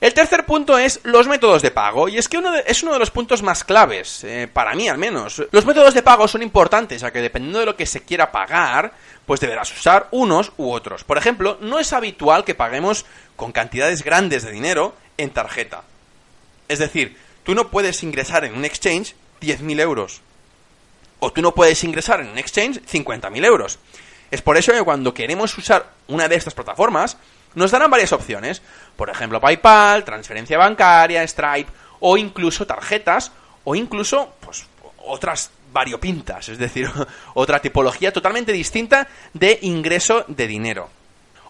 El 0.00 0.14
tercer 0.14 0.46
punto 0.46 0.78
es 0.78 1.00
los 1.02 1.26
métodos 1.26 1.60
de 1.60 1.72
pago, 1.72 2.08
y 2.08 2.18
es 2.18 2.28
que 2.28 2.38
uno 2.38 2.54
es 2.54 2.84
uno 2.84 2.92
de 2.92 3.00
los 3.00 3.10
puntos 3.10 3.42
más 3.42 3.64
claves, 3.64 4.22
eh, 4.22 4.48
para 4.52 4.76
mí 4.76 4.88
al 4.88 4.96
menos. 4.96 5.42
Los 5.50 5.66
métodos 5.66 5.92
de 5.92 6.04
pago 6.04 6.28
son 6.28 6.42
importantes, 6.42 7.00
ya 7.00 7.10
que 7.10 7.20
dependiendo 7.20 7.58
de 7.58 7.66
lo 7.66 7.74
que 7.74 7.84
se 7.84 8.02
quiera 8.02 8.30
pagar, 8.30 8.92
pues 9.26 9.40
deberás 9.40 9.76
usar 9.76 10.06
unos 10.12 10.52
u 10.56 10.70
otros. 10.70 11.02
Por 11.02 11.18
ejemplo, 11.18 11.58
no 11.60 11.80
es 11.80 11.92
habitual 11.92 12.44
que 12.44 12.54
paguemos 12.54 13.06
con 13.34 13.50
cantidades 13.50 14.04
grandes 14.04 14.44
de 14.44 14.52
dinero 14.52 14.94
en 15.16 15.30
tarjeta. 15.30 15.82
Es 16.68 16.78
decir, 16.78 17.16
tú 17.42 17.56
no 17.56 17.68
puedes 17.68 18.00
ingresar 18.04 18.44
en 18.44 18.54
un 18.54 18.64
exchange 18.64 19.16
10.000 19.40 19.80
euros. 19.80 20.20
O 21.18 21.32
tú 21.32 21.42
no 21.42 21.54
puedes 21.54 21.82
ingresar 21.82 22.20
en 22.20 22.28
un 22.28 22.38
exchange 22.38 22.80
50.000 22.82 23.44
euros. 23.44 23.80
Es 24.30 24.42
por 24.42 24.56
eso 24.56 24.72
que 24.72 24.82
cuando 24.82 25.12
queremos 25.12 25.58
usar 25.58 25.90
una 26.06 26.28
de 26.28 26.36
estas 26.36 26.54
plataformas, 26.54 27.16
nos 27.58 27.70
darán 27.70 27.90
varias 27.90 28.12
opciones, 28.12 28.62
por 28.96 29.10
ejemplo 29.10 29.40
PayPal, 29.40 30.04
transferencia 30.04 30.56
bancaria, 30.56 31.26
Stripe 31.26 31.70
o 32.00 32.16
incluso 32.16 32.66
tarjetas 32.66 33.32
o 33.64 33.74
incluso 33.74 34.34
pues 34.40 34.66
otras 34.98 35.50
variopintas, 35.72 36.48
es 36.48 36.58
decir, 36.58 36.90
otra 37.34 37.60
tipología 37.60 38.12
totalmente 38.12 38.52
distinta 38.52 39.08
de 39.34 39.58
ingreso 39.62 40.24
de 40.28 40.46
dinero. 40.46 40.88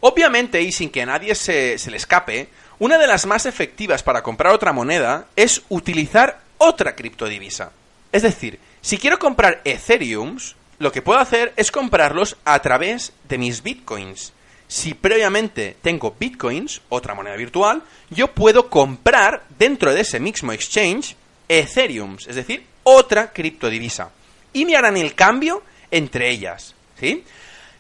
Obviamente, 0.01 0.63
y 0.63 0.73
sin 0.73 0.91
que 0.91 1.03
a 1.03 1.07
nadie 1.07 1.35
se, 1.35 1.79
se 1.79 1.91
le 1.91 1.97
escape, 1.97 2.49
una 2.79 2.99
de 2.99 3.07
las 3.07 3.27
más 3.27 3.47
efectivas 3.47 4.03
para 4.03 4.23
comprar 4.23 4.53
otra 4.53 4.73
moneda 4.73 5.27
es 5.35 5.63
utilizar 5.69 6.41
otra 6.59 6.95
criptodivisa. 6.95 7.73
Es 8.13 8.23
decir, 8.23 8.61
si 8.81 8.99
quiero 8.99 9.19
comprar 9.19 9.61
Ethereum, 9.65 10.39
lo 10.79 10.93
que 10.93 11.03
puedo 11.03 11.19
hacer 11.19 11.53
es 11.57 11.73
comprarlos 11.73 12.37
a 12.45 12.61
través 12.61 13.13
de 13.29 13.39
mis 13.39 13.63
bitcoins 13.63 14.33
si 14.69 14.95
previamente 14.95 15.77
tengo 15.83 16.15
bitcoins, 16.19 16.83
otra 16.91 17.15
moneda 17.15 17.35
virtual, 17.37 17.83
yo 18.11 18.33
puedo 18.35 18.69
comprar 18.69 19.43
dentro 19.59 19.93
de 19.93 20.03
ese 20.03 20.21
mismo 20.21 20.53
exchange 20.53 21.17
Ethereum, 21.49 22.19
es 22.27 22.37
decir, 22.37 22.65
otra 22.85 23.33
criptodivisa. 23.33 24.11
Y 24.53 24.67
me 24.67 24.77
harán 24.77 24.97
el 24.99 25.15
cambio 25.15 25.63
entre 25.91 26.31
ellas, 26.31 26.75
¿sí? 27.01 27.25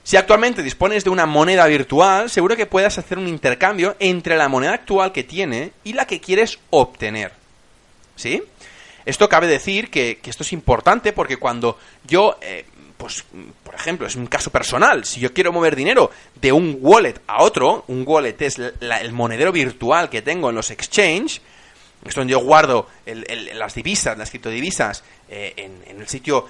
Si 0.02 0.16
actualmente 0.16 0.62
dispones 0.62 1.04
de 1.04 1.10
una 1.10 1.26
moneda 1.26 1.66
virtual, 1.66 2.30
seguro 2.30 2.56
que 2.56 2.64
puedas 2.64 2.96
hacer 2.96 3.18
un 3.18 3.28
intercambio 3.28 3.94
entre 3.98 4.38
la 4.38 4.48
moneda 4.48 4.72
actual 4.72 5.12
que 5.12 5.22
tiene 5.22 5.72
y 5.84 5.92
la 5.92 6.06
que 6.06 6.18
quieres 6.18 6.58
obtener. 6.70 7.32
¿Sí? 8.16 8.42
Esto 9.04 9.28
cabe 9.28 9.46
decir 9.46 9.90
que, 9.90 10.18
esto 10.24 10.44
es 10.44 10.54
importante 10.54 11.12
porque 11.12 11.36
cuando 11.36 11.78
yo 12.06 12.38
eh, 12.40 12.64
pues, 12.98 13.24
por 13.62 13.74
ejemplo, 13.74 14.06
es 14.06 14.16
un 14.16 14.26
caso 14.26 14.50
personal. 14.50 15.04
Si 15.04 15.20
yo 15.20 15.32
quiero 15.32 15.52
mover 15.52 15.76
dinero 15.76 16.10
de 16.34 16.52
un 16.52 16.78
wallet 16.80 17.14
a 17.26 17.42
otro, 17.42 17.84
un 17.86 18.04
wallet 18.06 18.36
es 18.42 18.58
el 18.58 19.12
monedero 19.12 19.52
virtual 19.52 20.10
que 20.10 20.20
tengo 20.20 20.50
en 20.50 20.56
los 20.56 20.70
exchange, 20.70 21.40
es 22.04 22.14
donde 22.14 22.32
yo 22.32 22.40
guardo 22.40 22.88
las 23.54 23.74
divisas, 23.74 24.18
las 24.18 24.30
criptodivisas, 24.30 25.04
eh, 25.28 25.54
en, 25.56 26.00
el 26.00 26.08
sitio 26.08 26.46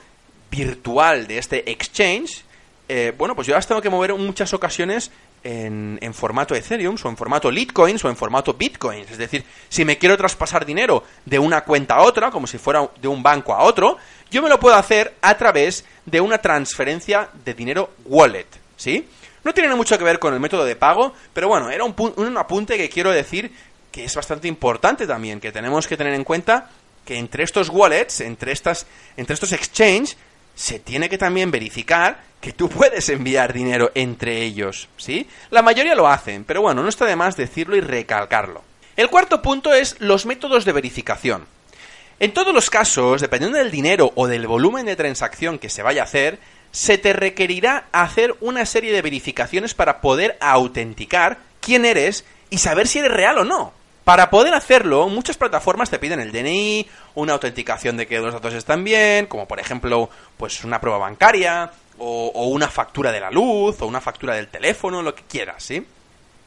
virtual 0.50 1.26
de 1.26 1.38
este 1.38 1.71
exchange, 1.71 2.45
eh, 2.88 3.12
bueno, 3.17 3.35
pues 3.35 3.47
yo 3.47 3.55
las 3.55 3.67
tengo 3.67 3.83
que 3.83 3.90
mover 3.90 4.12
en 4.12 4.25
muchas 4.25 4.55
ocasiones 4.55 5.11
en, 5.49 5.99
en, 6.02 6.12
formato 6.12 6.55
Ethereum, 6.55 6.97
o 7.02 7.09
en 7.09 7.17
formato 7.17 7.50
Litecoins, 7.50 8.05
o 8.05 8.11
en 8.11 8.17
formato 8.17 8.52
Bitcoins. 8.52 9.11
Es 9.11 9.17
decir, 9.17 9.43
si 9.71 9.83
me 9.83 9.97
quiero 9.97 10.14
traspasar 10.19 10.67
dinero 10.67 11.05
de 11.25 11.38
una 11.38 11.62
cuenta 11.62 11.95
a 11.95 12.02
otra, 12.02 12.31
como 12.31 12.47
si 12.47 12.59
fuera 12.59 12.90
de 13.00 13.09
un 13.09 13.23
banco 13.23 13.55
a 13.55 13.62
otro, 13.62 13.97
yo 14.31 14.43
me 14.43 14.50
lo 14.50 14.61
puedo 14.61 14.76
hacer 14.76 15.14
a 15.23 15.38
través 15.38 15.87
de 16.05 16.21
una 16.21 16.37
transferencia 16.37 17.31
de 17.47 17.55
dinero 17.55 17.90
wallet, 18.05 18.47
¿sí? 18.76 19.09
No 19.43 19.55
tiene 19.55 19.75
mucho 19.75 19.97
que 19.97 20.05
ver 20.05 20.19
con 20.19 20.35
el 20.35 20.40
método 20.40 20.67
de 20.67 20.76
pago, 20.76 21.14
pero 21.33 21.49
bueno, 21.49 21.71
era 21.71 21.83
un, 21.85 21.95
un 22.17 22.37
apunte 22.37 22.76
que 22.76 22.90
quiero 22.90 23.11
decir 23.11 23.50
que 23.90 24.05
es 24.05 24.14
bastante 24.14 24.49
importante 24.49 25.07
también, 25.07 25.40
que 25.40 25.50
tenemos 25.50 25.87
que 25.87 25.97
tener 25.97 26.12
en 26.12 26.25
cuenta 26.25 26.69
que 27.07 27.17
entre 27.17 27.43
estos 27.43 27.71
wallets, 27.71 28.21
entre, 28.21 28.52
estas, 28.52 28.87
entre 29.17 29.33
estos 29.33 29.52
exchanges, 29.52 30.19
se 30.59 30.81
tiene 30.81 31.09
que 31.09 31.19
también 31.19 31.53
verificar 31.53 32.21
que 32.41 32.53
tú 32.53 32.69
puedes 32.69 33.09
enviar 33.11 33.53
dinero 33.53 33.93
entre 33.95 34.43
ellos, 34.43 34.88
¿sí? 34.97 35.29
La 35.50 35.62
mayoría 35.62 35.95
lo 35.95 36.09
hacen, 36.09 36.43
pero 36.43 36.62
bueno, 36.62 36.83
no 36.83 36.88
está 36.88 37.05
de 37.05 37.15
más 37.15 37.37
decirlo 37.37 37.77
y 37.77 37.81
recalcarlo. 37.81 38.65
El 38.97 39.09
cuarto 39.09 39.41
punto 39.41 39.73
es 39.73 39.95
los 40.00 40.27
métodos 40.27 40.65
de 40.65 40.73
verificación. 40.73 41.47
En 42.19 42.33
todos 42.33 42.53
los 42.53 42.71
casos, 42.71 43.21
dependiendo 43.21 43.57
del 43.57 43.71
dinero 43.71 44.11
o 44.17 44.27
del 44.27 44.49
volumen 44.49 44.85
de 44.87 44.97
transacción 44.97 45.61
que 45.61 45.71
se 45.71 45.85
vaya 45.85 46.03
a 46.03 46.07
hacer, 46.07 46.41
se 46.73 46.99
te 46.99 47.12
requerirá 47.12 47.87
hacer 47.93 48.35
una 48.41 48.67
serie 48.67 48.93
de 48.93 49.03
verificaciones 49.03 49.75
para 49.75 50.00
poder 50.00 50.37
autenticar 50.41 51.38
quién 51.61 51.85
eres 51.85 52.25
y 52.50 52.59
saber 52.59 52.88
si 52.88 52.99
eres 52.99 53.12
real 53.12 53.38
o 53.38 53.45
no. 53.45 53.78
Para 54.09 54.31
poder 54.31 54.55
hacerlo, 54.55 55.07
muchas 55.11 55.37
plataformas 55.37 55.91
te 55.91 55.99
piden 55.99 56.19
el 56.19 56.33
DNI, 56.33 56.88
una 57.17 57.35
autenticación 57.35 57.99
de 57.99 58.07
que 58.07 58.19
los 58.19 58.33
datos 58.33 58.55
están 58.55 58.83
bien, 58.83 59.27
como 59.27 59.47
por 59.47 59.61
ejemplo, 59.61 60.09
pues 60.38 60.65
una 60.65 60.81
prueba 60.81 60.97
bancaria, 60.97 61.71
o, 61.99 62.47
una 62.47 62.69
factura 62.69 63.12
de 63.12 63.21
la 63.21 63.31
luz, 63.31 63.83
o 63.83 63.87
una 63.87 64.00
factura 64.00 64.35
del 64.35 64.49
teléfono, 64.49 65.03
lo 65.03 65.15
que 65.15 65.25
quieras, 65.25 65.62
¿sí? 65.62 65.87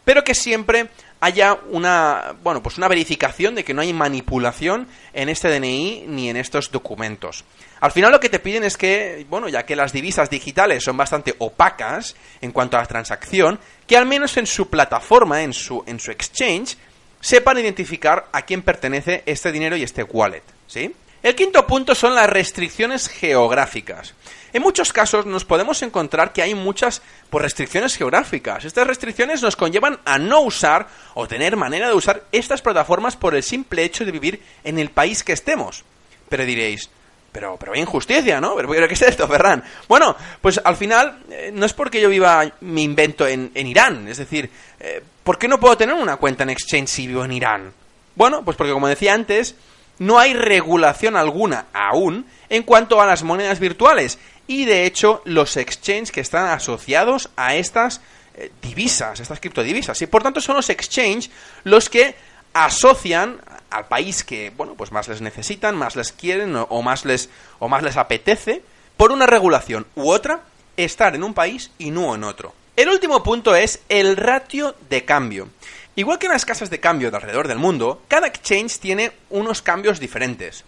Pero 0.04 0.24
que 0.24 0.34
siempre 0.34 0.90
haya 1.20 1.56
una, 1.70 2.34
bueno, 2.42 2.64
pues 2.64 2.80
una 2.80 2.88
verificación 2.88 3.54
de 3.54 3.64
que 3.64 3.76
no 3.76 3.82
hay 3.82 3.94
manipulación 3.94 4.88
en 5.14 5.30
este 5.30 5.48
DNI 5.50 6.06
ni 6.08 6.32
en 6.32 6.38
estos 6.38 6.72
documentos. 6.72 7.46
Al 7.80 7.92
final 7.92 8.12
lo 8.12 8.20
que 8.20 8.30
te 8.30 8.40
piden 8.40 8.64
es 8.64 8.76
que, 8.76 9.28
bueno, 9.30 9.50
ya 9.50 9.68
que 9.68 9.76
las 9.76 9.94
divisas 9.94 10.32
digitales 10.32 10.84
son 10.84 10.98
bastante 10.98 11.36
opacas 11.38 12.16
en 12.42 12.54
cuanto 12.54 12.78
a 12.78 12.82
la 12.82 12.88
transacción, 12.88 13.60
que 13.86 13.98
al 13.98 14.08
menos 14.08 14.36
en 14.38 14.48
su 14.48 14.68
plataforma, 14.68 15.44
en 15.44 15.54
su, 15.54 15.84
en 15.86 16.00
su 16.00 16.10
exchange, 16.10 16.76
sepan 17.22 17.60
identificar 17.60 18.28
a 18.32 18.42
quién 18.42 18.62
pertenece 18.62 19.24
este 19.26 19.52
dinero 19.52 19.78
y 19.78 19.84
este 19.84 20.04
wallet, 20.04 20.44
¿sí? 20.68 20.94
El 21.24 21.36
quinto 21.36 21.68
punto 21.68 21.94
son 21.94 22.16
las 22.16 22.30
restricciones 22.30 23.08
geográficas. 23.08 24.16
En 24.54 24.64
muchos 24.64 24.92
casos 24.92 25.26
nos 25.26 25.46
podemos 25.46 25.82
encontrar 25.82 26.34
que 26.34 26.42
hay 26.42 26.56
muchas 26.56 27.02
pues, 27.30 27.44
restricciones 27.44 27.96
geográficas. 27.96 28.66
Estas 28.66 28.88
restricciones 28.88 29.42
nos 29.42 29.56
conllevan 29.56 30.00
a 30.04 30.18
no 30.18 30.42
usar 30.42 30.88
o 31.14 31.28
tener 31.28 31.56
manera 31.56 31.88
de 31.88 31.94
usar 31.94 32.24
estas 32.32 32.62
plataformas 32.62 33.16
por 33.16 33.36
el 33.36 33.44
simple 33.44 33.84
hecho 33.84 34.04
de 34.04 34.12
vivir 34.12 34.42
en 34.64 34.80
el 34.80 34.90
país 34.90 35.24
que 35.24 35.34
estemos. 35.34 35.86
Pero 36.28 36.44
diréis, 36.44 36.90
pero, 37.32 37.58
pero 37.58 37.74
hay 37.74 37.82
injusticia, 37.82 38.42
¿no? 38.42 38.56
Pero, 38.56 38.88
¿qué 38.88 38.94
es 38.94 39.02
esto, 39.02 39.28
Ferran? 39.28 39.64
Bueno, 39.88 40.16
pues 40.42 40.60
al 40.64 40.76
final 40.76 41.24
eh, 41.30 41.52
no 41.54 41.66
es 41.66 41.74
porque 41.74 42.02
yo 42.02 42.10
viva 42.10 42.52
mi 42.62 42.84
invento 42.84 43.28
en, 43.28 43.52
Irán. 43.56 44.08
Es 44.08 44.18
decir, 44.18 44.50
eh, 44.80 45.02
¿por 45.24 45.38
qué 45.38 45.48
no 45.48 45.60
puedo 45.60 45.78
tener 45.78 45.96
una 45.96 46.18
cuenta 46.18 46.44
en 46.44 46.50
Exchange 46.50 46.90
si 46.90 47.08
vivo 47.08 47.24
en 47.24 47.32
Irán? 47.32 47.74
Bueno, 48.16 48.44
pues 48.44 48.58
porque 48.58 48.74
como 48.74 48.88
decía 48.88 49.14
antes, 49.14 49.56
no 50.00 50.20
hay 50.20 50.34
regulación 50.34 51.16
alguna 51.16 51.68
aún 51.74 52.26
en 52.50 52.64
cuanto 52.64 53.02
a 53.02 53.06
las 53.06 53.24
monedas 53.24 53.60
virtuales 53.60 54.20
y 54.48 54.66
de 54.66 54.86
hecho 54.86 55.22
los 55.26 55.56
exchanges 55.56 56.12
que 56.12 56.22
están 56.22 56.48
asociados 56.48 57.30
a 57.38 57.56
estas 57.56 58.02
eh, 58.36 58.52
divisas, 58.62 59.20
estas 59.20 59.40
criptodivisas. 59.40 60.02
Y 60.02 60.08
por 60.08 60.24
tanto 60.24 60.42
son 60.42 60.58
los 60.58 60.70
exchanges 60.70 61.30
los 61.64 61.90
que 61.90 62.16
asocian 62.54 63.40
al 63.72 63.88
país 63.88 64.24
que, 64.24 64.52
bueno, 64.52 64.76
pues 64.76 64.92
más 64.92 65.08
les 65.08 65.22
necesitan, 65.22 65.76
más 65.76 65.96
les 65.96 66.12
quieren 66.12 66.56
o, 66.56 66.82
más 66.82 67.06
les 67.06 67.30
o 67.60 67.68
más 67.68 67.82
les 67.82 67.98
apetece 67.98 68.62
por 68.98 69.12
una 69.12 69.26
regulación 69.26 69.88
u 69.96 70.12
otra 70.12 70.42
estar 70.78 71.16
en 71.16 71.24
un 71.24 71.34
país 71.34 71.72
y 71.80 71.90
no 71.90 72.14
en 72.14 72.24
otro. 72.24 72.54
El 72.76 72.90
último 72.90 73.24
punto 73.24 73.56
es 73.56 73.82
el 73.90 74.18
ratio 74.18 74.76
de 74.90 75.06
cambio. 75.06 75.50
Igual 75.96 76.20
que 76.20 76.28
en 76.28 76.34
las 76.34 76.46
casas 76.46 76.70
de 76.70 76.80
cambio 76.80 77.12
de 77.12 77.18
alrededor 77.18 77.48
del 77.48 77.58
mundo, 77.58 78.02
cada 78.08 78.28
exchange 78.28 78.80
tiene 78.80 79.12
unos 79.30 79.62
cambios 79.62 80.00
diferentes. 80.00 80.64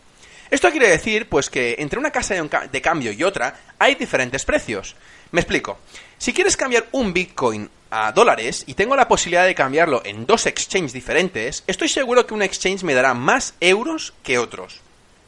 Esto 0.50 0.70
quiere 0.70 0.90
decir, 0.90 1.28
pues, 1.30 1.50
que 1.50 1.76
entre 1.80 1.98
una 1.98 2.12
casa 2.12 2.36
de 2.36 2.82
cambio 2.82 3.12
y 3.12 3.24
otra 3.24 3.56
hay 3.80 3.96
diferentes 3.96 4.46
precios. 4.46 4.96
Me 5.34 5.42
explico. 5.42 5.80
Si 6.20 6.32
quieres 6.32 6.56
cambiar 6.56 6.86
un 6.92 7.12
Bitcoin 7.12 7.68
a 7.90 8.12
dólares 8.12 8.64
y 8.68 8.76
tengo 8.76 8.96
la 8.96 9.08
posibilidad 9.08 9.46
de 9.46 9.56
cambiarlo 9.56 10.04
en 10.06 10.28
dos 10.28 10.46
exchanges 10.46 10.94
diferentes, 10.94 11.64
estoy 11.66 11.90
seguro 11.90 12.28
que 12.28 12.36
un 12.36 12.44
exchange 12.44 12.84
me 12.84 12.94
dará 12.94 13.16
más 13.16 13.56
euros 13.60 14.14
que 14.22 14.38
otros. 14.38 14.80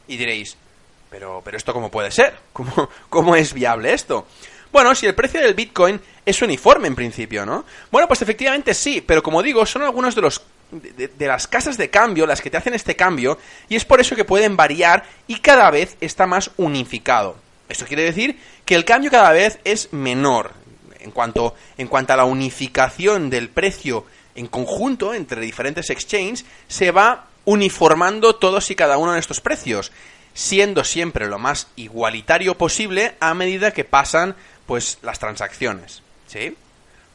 Y 0.07 0.17
diréis, 0.17 0.57
pero, 1.09 1.41
pero 1.43 1.57
esto 1.57 1.73
cómo 1.73 1.89
puede 1.89 2.11
ser? 2.11 2.37
¿Cómo, 2.53 2.87
cómo 3.09 3.35
es 3.35 3.51
viable 3.51 3.93
esto? 3.93 4.27
Bueno, 4.71 4.93
si 4.93 5.07
el 5.07 5.15
precio 5.15 5.41
del 5.41 5.55
Bitcoin 5.55 5.99
es 6.23 6.39
uniforme 6.39 6.87
en 6.87 6.95
principio, 6.95 7.43
¿no? 7.43 7.65
Bueno, 7.89 8.07
pues 8.07 8.21
efectivamente 8.21 8.75
sí, 8.75 9.01
pero 9.01 9.23
como 9.23 9.41
digo, 9.41 9.65
son 9.65 9.81
algunos 9.81 10.13
de 10.13 10.21
los 10.21 10.43
de, 10.69 11.07
de, 11.07 11.27
las 11.27 11.47
casas 11.47 11.77
de 11.77 11.89
cambio 11.89 12.27
las 12.27 12.41
que 12.41 12.51
te 12.51 12.57
hacen 12.57 12.75
este 12.75 12.95
cambio 12.95 13.39
y 13.69 13.75
es 13.75 13.85
por 13.85 14.01
eso 14.01 14.15
que 14.15 14.25
pueden 14.25 14.55
variar 14.55 15.03
y 15.25 15.39
cada 15.39 15.71
vez 15.71 15.97
está 15.99 16.27
más 16.27 16.51
unificado. 16.57 17.43
Esto 17.69 17.85
quiere 17.85 18.03
decir 18.03 18.39
que 18.65 18.75
el 18.75 18.85
cambio 18.85 19.11
cada 19.11 19.31
vez 19.31 19.59
es 19.63 19.91
menor 19.91 20.53
en 20.99 21.11
cuanto, 21.11 21.55
en 21.77 21.87
cuanto 21.87 22.13
a 22.13 22.17
la 22.17 22.25
unificación 22.25 23.29
del 23.29 23.49
precio 23.49 24.05
en 24.35 24.47
conjunto 24.47 25.13
entre 25.13 25.41
diferentes 25.41 25.89
exchanges, 25.89 26.45
se 26.67 26.91
va 26.91 27.27
uniformando 27.45 28.35
todos 28.35 28.69
y 28.71 28.75
cada 28.75 28.97
uno 28.97 29.13
de 29.13 29.19
estos 29.19 29.39
precios, 29.39 29.91
siendo 30.33 30.83
siempre 30.83 31.27
lo 31.27 31.39
más 31.39 31.67
igualitario 31.75 32.57
posible 32.57 33.15
a 33.19 33.33
medida 33.33 33.71
que 33.71 33.85
pasan 33.85 34.35
pues 34.65 34.97
las 35.03 35.19
transacciones, 35.19 36.01
¿sí? 36.27 36.55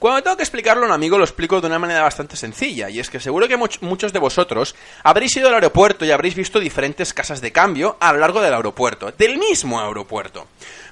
Cuando 0.00 0.23
tengo 0.23 0.38
que 0.38 0.45
explicarlo 0.45 0.85
a 0.85 0.87
un 0.87 0.95
amigo 0.95 1.19
lo 1.19 1.25
explico 1.25 1.61
de 1.61 1.66
una 1.66 1.78
manera 1.78 2.00
bastante 2.00 2.35
sencilla, 2.35 2.88
y 2.88 3.00
es 3.00 3.11
que 3.11 3.21
seguro 3.21 3.47
que 3.47 3.59
muchos 3.59 4.14
de 4.14 4.19
vosotros 4.19 4.75
habréis 5.02 5.37
ido 5.37 5.49
al 5.49 5.54
aeropuerto 5.54 6.07
y 6.07 6.11
habréis 6.11 6.35
visto 6.35 6.59
diferentes 6.59 7.12
casas 7.12 7.42
de 7.42 7.52
cambio 7.52 7.99
a 8.00 8.14
lo 8.14 8.21
largo 8.21 8.40
del 8.40 8.54
aeropuerto, 8.54 9.12
del 9.12 9.37
mismo 9.37 9.78
aeropuerto. 9.78 10.47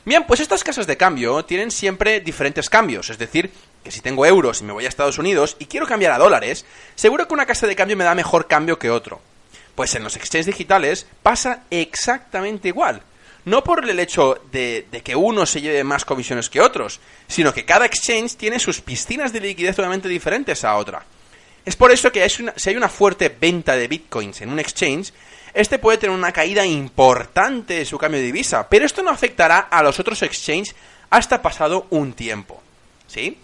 Bien, 0.04 0.24
pues 0.24 0.40
estas 0.40 0.62
casas 0.62 0.86
de 0.86 0.98
cambio 0.98 1.42
tienen 1.46 1.70
siempre 1.70 2.20
diferentes 2.20 2.68
cambios, 2.68 3.08
es 3.08 3.16
decir, 3.16 3.50
que 3.82 3.90
si 3.90 4.02
tengo 4.02 4.26
euros 4.26 4.60
y 4.60 4.64
me 4.64 4.74
voy 4.74 4.84
a 4.84 4.88
Estados 4.88 5.16
Unidos 5.16 5.56
y 5.58 5.64
quiero 5.64 5.86
cambiar 5.86 6.12
a 6.12 6.18
dólares, 6.18 6.66
seguro 6.94 7.26
que 7.26 7.32
una 7.32 7.46
casa 7.46 7.66
de 7.66 7.76
cambio 7.76 7.96
me 7.96 8.04
da 8.04 8.14
mejor 8.14 8.46
cambio 8.46 8.78
que 8.78 8.90
otro. 8.90 9.22
Pues 9.74 9.94
en 9.94 10.04
los 10.04 10.16
exchanges 10.16 10.44
digitales 10.44 11.06
pasa 11.22 11.62
exactamente 11.70 12.68
igual 12.68 13.00
no 13.44 13.64
por 13.64 13.88
el 13.88 13.98
hecho 14.00 14.40
de, 14.52 14.86
que 15.04 15.16
uno 15.16 15.46
se 15.46 15.60
lleve 15.60 15.84
más 15.84 16.04
comisiones 16.04 16.50
que 16.50 16.60
otros, 16.60 17.00
sino 17.26 17.52
que 17.52 17.64
cada 17.64 17.86
exchange 17.86 18.36
tiene 18.36 18.58
sus 18.58 18.80
piscinas 18.80 19.32
de 19.32 19.40
liquidez 19.40 19.76
totalmente 19.76 20.08
diferentes 20.08 20.64
a 20.64 20.76
otra. 20.76 21.04
Es 21.64 21.76
por 21.76 21.90
eso 21.90 22.10
que 22.12 22.28
si 22.28 22.70
hay 22.70 22.76
una 22.76 22.88
fuerte 22.88 23.28
venta 23.28 23.76
de 23.76 23.88
bitcoins 23.88 24.40
en 24.40 24.50
un 24.50 24.58
exchange, 24.58 25.12
este 25.54 25.78
puede 25.78 25.98
tener 25.98 26.16
una 26.16 26.32
caída 26.32 26.64
importante 26.64 27.74
de 27.74 27.84
su 27.84 27.98
cambio 27.98 28.20
de 28.20 28.26
divisa, 28.26 28.68
pero 28.68 28.86
esto 28.86 29.02
no 29.02 29.10
afectará 29.10 29.58
a 29.58 29.82
los 29.82 29.98
otros 29.98 30.22
exchanges 30.22 30.74
hasta 31.10 31.42
pasado 31.42 31.86
un 31.90 32.12
tiempo. 32.12 32.62
¿Sí? 33.06 33.38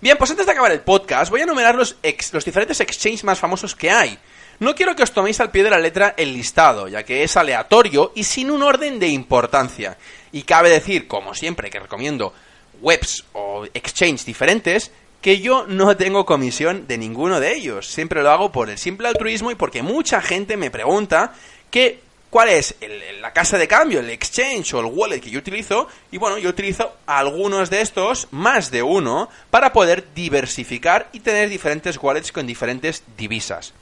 Bien, 0.00 0.16
pues 0.16 0.30
antes 0.30 0.46
de 0.46 0.52
acabar 0.52 0.70
el 0.70 0.80
podcast, 0.80 1.30
voy 1.30 1.40
a 1.40 1.44
enumerar 1.44 1.74
los, 1.74 1.96
los 2.32 2.44
diferentes 2.44 2.78
exchanges 2.80 3.24
más 3.24 3.38
famosos 3.38 3.74
que 3.74 3.90
hay. 3.90 4.18
No 4.60 4.74
quiero 4.74 4.96
que 4.96 5.04
os 5.04 5.12
toméis 5.12 5.38
al 5.38 5.52
pie 5.52 5.62
de 5.62 5.70
la 5.70 5.78
letra 5.78 6.14
el 6.16 6.32
listado, 6.32 6.88
ya 6.88 7.04
que 7.04 7.22
es 7.22 7.36
aleatorio 7.36 8.10
y 8.16 8.24
sin 8.24 8.50
un 8.50 8.64
orden 8.64 8.98
de 8.98 9.06
importancia. 9.06 9.96
Y 10.32 10.42
cabe 10.42 10.68
decir, 10.68 11.06
como 11.06 11.32
siempre, 11.32 11.70
que 11.70 11.78
recomiendo 11.78 12.34
webs 12.80 13.24
o 13.34 13.66
exchanges 13.72 14.26
diferentes, 14.26 14.90
que 15.20 15.40
yo 15.40 15.66
no 15.68 15.96
tengo 15.96 16.26
comisión 16.26 16.88
de 16.88 16.98
ninguno 16.98 17.38
de 17.38 17.54
ellos. 17.54 17.86
Siempre 17.86 18.22
lo 18.22 18.30
hago 18.30 18.50
por 18.50 18.68
el 18.68 18.78
simple 18.78 19.06
altruismo 19.06 19.52
y 19.52 19.54
porque 19.54 19.82
mucha 19.82 20.20
gente 20.20 20.56
me 20.56 20.72
pregunta 20.72 21.34
que 21.70 22.00
cuál 22.28 22.48
es 22.48 22.74
la 23.20 23.32
casa 23.32 23.58
de 23.58 23.68
cambio, 23.68 24.00
el 24.00 24.10
exchange 24.10 24.74
o 24.74 24.80
el 24.80 24.86
wallet 24.86 25.20
que 25.20 25.30
yo 25.30 25.38
utilizo. 25.38 25.86
Y 26.10 26.18
bueno, 26.18 26.36
yo 26.38 26.50
utilizo 26.50 26.96
algunos 27.06 27.70
de 27.70 27.80
estos, 27.80 28.26
más 28.32 28.72
de 28.72 28.82
uno, 28.82 29.28
para 29.50 29.72
poder 29.72 30.12
diversificar 30.14 31.08
y 31.12 31.20
tener 31.20 31.48
diferentes 31.48 31.96
wallets 32.02 32.32
con 32.32 32.44
diferentes 32.44 33.04
divisas. 33.16 33.72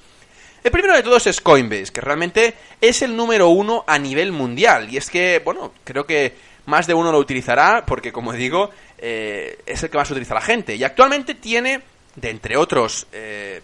El 0.67 0.73
primero 0.73 0.97
de 0.97 1.05
todos 1.05 1.25
es 1.29 1.41
Coinbase, 1.41 1.93
que 1.93 2.01
realmente 2.01 2.55
es 2.81 3.01
el 3.03 3.17
número 3.17 3.51
uno 3.51 3.85
a 3.87 4.01
nivel 4.01 4.33
mundial. 4.33 4.93
Y 4.93 4.97
es 4.97 5.09
que, 5.11 5.41
bueno, 5.45 5.73
creo 5.85 6.05
que 6.05 6.33
más 6.65 6.89
de 6.89 6.95
uno 6.95 7.13
lo 7.13 7.19
utilizará 7.19 7.85
porque, 7.87 8.11
como 8.11 8.33
digo, 8.33 8.71
eh, 8.99 9.61
es 9.65 9.85
el 9.85 9.91
que 9.91 9.97
más 9.97 10.11
utiliza 10.11 10.35
la 10.35 10.41
gente. 10.41 10.75
Y 10.75 10.83
actualmente 10.83 11.37
tiene, 11.37 11.83
de 12.17 12.31
entre 12.31 12.57
otros 12.57 13.07
eh, 13.13 13.61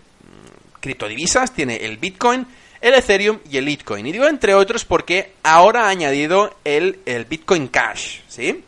criptodivisas, 0.78 1.52
tiene 1.52 1.84
el 1.84 1.96
Bitcoin, 1.96 2.46
el 2.80 2.94
Ethereum 2.94 3.40
y 3.50 3.56
el 3.56 3.64
Bitcoin. 3.64 4.06
Y 4.06 4.12
digo 4.12 4.28
entre 4.28 4.54
otros 4.54 4.84
porque 4.84 5.32
ahora 5.42 5.86
ha 5.86 5.88
añadido 5.88 6.54
el, 6.62 7.00
el 7.04 7.24
Bitcoin 7.24 7.66
Cash, 7.66 8.20
¿sí? 8.28 8.62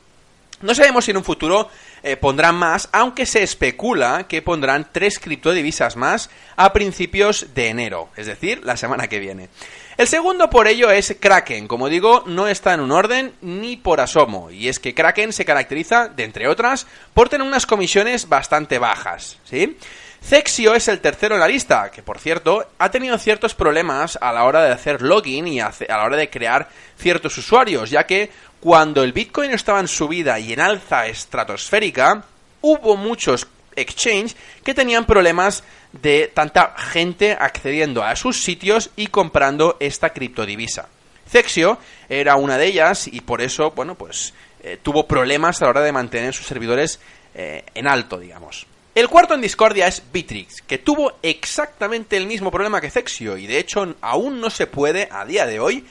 No 0.64 0.74
sabemos 0.74 1.04
si 1.04 1.10
en 1.10 1.18
un 1.18 1.24
futuro 1.24 1.68
eh, 2.02 2.16
pondrán 2.16 2.54
más, 2.54 2.88
aunque 2.90 3.26
se 3.26 3.42
especula 3.42 4.26
que 4.26 4.40
pondrán 4.40 4.88
tres 4.92 5.18
criptodivisas 5.18 5.94
más 5.94 6.30
a 6.56 6.72
principios 6.72 7.48
de 7.54 7.68
enero, 7.68 8.08
es 8.16 8.24
decir, 8.24 8.64
la 8.64 8.78
semana 8.78 9.06
que 9.06 9.18
viene. 9.18 9.50
El 9.98 10.08
segundo 10.08 10.48
por 10.48 10.66
ello 10.66 10.90
es 10.90 11.16
Kraken. 11.20 11.68
Como 11.68 11.90
digo, 11.90 12.24
no 12.26 12.48
está 12.48 12.72
en 12.72 12.80
un 12.80 12.92
orden 12.92 13.34
ni 13.42 13.76
por 13.76 14.00
asomo. 14.00 14.50
Y 14.50 14.68
es 14.68 14.78
que 14.78 14.94
Kraken 14.94 15.34
se 15.34 15.44
caracteriza, 15.44 16.08
de 16.08 16.24
entre 16.24 16.48
otras, 16.48 16.86
por 17.12 17.28
tener 17.28 17.46
unas 17.46 17.66
comisiones 17.66 18.30
bastante 18.30 18.78
bajas. 18.78 19.36
¿Sí? 19.44 19.76
Cexio 20.26 20.74
es 20.74 20.88
el 20.88 21.00
tercero 21.00 21.34
en 21.34 21.40
la 21.42 21.48
lista, 21.48 21.90
que 21.90 22.02
por 22.02 22.18
cierto 22.18 22.66
ha 22.78 22.90
tenido 22.90 23.18
ciertos 23.18 23.54
problemas 23.54 24.18
a 24.22 24.32
la 24.32 24.44
hora 24.44 24.62
de 24.62 24.72
hacer 24.72 25.02
login 25.02 25.46
y 25.46 25.60
a 25.60 25.70
la 25.86 26.02
hora 26.02 26.16
de 26.16 26.30
crear 26.30 26.66
ciertos 26.96 27.36
usuarios, 27.36 27.90
ya 27.90 28.06
que 28.06 28.30
cuando 28.58 29.02
el 29.02 29.12
Bitcoin 29.12 29.50
estaba 29.50 29.80
en 29.80 29.88
subida 29.88 30.38
y 30.38 30.54
en 30.54 30.60
alza 30.60 31.06
estratosférica, 31.06 32.24
hubo 32.62 32.96
muchos 32.96 33.46
exchanges 33.76 34.34
que 34.64 34.72
tenían 34.72 35.04
problemas 35.04 35.62
de 35.92 36.32
tanta 36.32 36.74
gente 36.78 37.36
accediendo 37.38 38.02
a 38.02 38.16
sus 38.16 38.42
sitios 38.42 38.90
y 38.96 39.08
comprando 39.08 39.76
esta 39.78 40.14
criptodivisa. 40.14 40.88
Cexio 41.28 41.76
era 42.08 42.36
una 42.36 42.56
de 42.56 42.66
ellas 42.66 43.08
y 43.08 43.20
por 43.20 43.42
eso, 43.42 43.72
bueno, 43.72 43.94
pues 43.94 44.32
eh, 44.62 44.78
tuvo 44.82 45.06
problemas 45.06 45.60
a 45.60 45.66
la 45.66 45.70
hora 45.70 45.80
de 45.82 45.92
mantener 45.92 46.32
sus 46.32 46.46
servidores 46.46 46.98
eh, 47.34 47.64
en 47.74 47.86
alto, 47.86 48.18
digamos. 48.18 48.66
El 48.94 49.08
cuarto 49.08 49.34
en 49.34 49.40
discordia 49.40 49.88
es 49.88 50.04
Bitrix, 50.12 50.62
que 50.62 50.78
tuvo 50.78 51.14
exactamente 51.20 52.16
el 52.16 52.28
mismo 52.28 52.52
problema 52.52 52.80
que 52.80 52.92
Cexio 52.92 53.36
y 53.36 53.48
de 53.48 53.58
hecho 53.58 53.96
aún 54.00 54.40
no 54.40 54.50
se 54.50 54.68
puede 54.68 55.08
a 55.10 55.24
día 55.24 55.46
de 55.46 55.58
hoy 55.58 55.84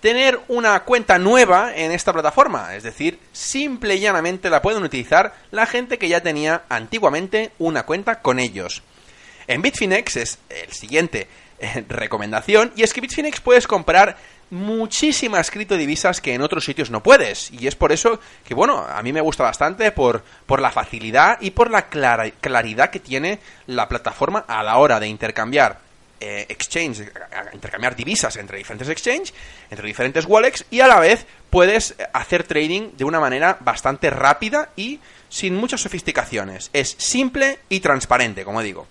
tener 0.00 0.38
una 0.48 0.80
cuenta 0.84 1.18
nueva 1.18 1.74
en 1.74 1.90
esta 1.90 2.12
plataforma. 2.12 2.76
Es 2.76 2.82
decir, 2.82 3.18
simple 3.32 3.94
y 3.94 4.00
llanamente 4.00 4.50
la 4.50 4.60
pueden 4.60 4.82
utilizar 4.82 5.34
la 5.50 5.64
gente 5.64 5.96
que 5.96 6.08
ya 6.08 6.22
tenía 6.22 6.64
antiguamente 6.68 7.52
una 7.58 7.84
cuenta 7.84 8.20
con 8.20 8.38
ellos. 8.38 8.82
En 9.46 9.62
Bitfinex 9.62 10.16
es 10.16 10.38
el 10.50 10.70
siguiente 10.72 11.28
eh, 11.60 11.84
recomendación 11.88 12.72
y 12.76 12.82
es 12.82 12.92
que 12.92 13.00
Bitfinex 13.00 13.40
puedes 13.40 13.66
comprar 13.66 14.18
muchísimas 14.50 15.50
criptodivisas 15.50 16.20
que 16.20 16.34
en 16.34 16.42
otros 16.42 16.64
sitios 16.64 16.90
no 16.90 17.02
puedes. 17.02 17.50
Y 17.52 17.66
es 17.66 17.76
por 17.76 17.92
eso 17.92 18.20
que, 18.44 18.54
bueno, 18.54 18.78
a 18.78 19.02
mí 19.02 19.12
me 19.12 19.20
gusta 19.20 19.44
bastante 19.44 19.92
por, 19.92 20.22
por 20.46 20.60
la 20.60 20.70
facilidad 20.70 21.38
y 21.40 21.50
por 21.50 21.70
la 21.70 21.88
claridad 21.88 22.90
que 22.90 23.00
tiene 23.00 23.38
la 23.66 23.88
plataforma 23.88 24.44
a 24.46 24.62
la 24.62 24.78
hora 24.78 25.00
de 25.00 25.08
intercambiar 25.08 25.78
eh, 26.22 26.44
exchange, 26.50 27.10
intercambiar 27.54 27.96
divisas 27.96 28.36
entre 28.36 28.58
diferentes 28.58 28.90
exchanges, 28.90 29.32
entre 29.70 29.86
diferentes 29.86 30.26
wallets 30.26 30.66
y 30.70 30.80
a 30.80 30.86
la 30.86 31.00
vez 31.00 31.24
puedes 31.48 31.94
hacer 32.12 32.44
trading 32.44 32.90
de 32.98 33.04
una 33.04 33.20
manera 33.20 33.56
bastante 33.60 34.10
rápida 34.10 34.68
y 34.76 35.00
sin 35.30 35.54
muchas 35.56 35.80
sofisticaciones. 35.80 36.68
Es 36.74 36.94
simple 36.98 37.60
y 37.70 37.80
transparente, 37.80 38.44
como 38.44 38.60
digo. 38.60 38.86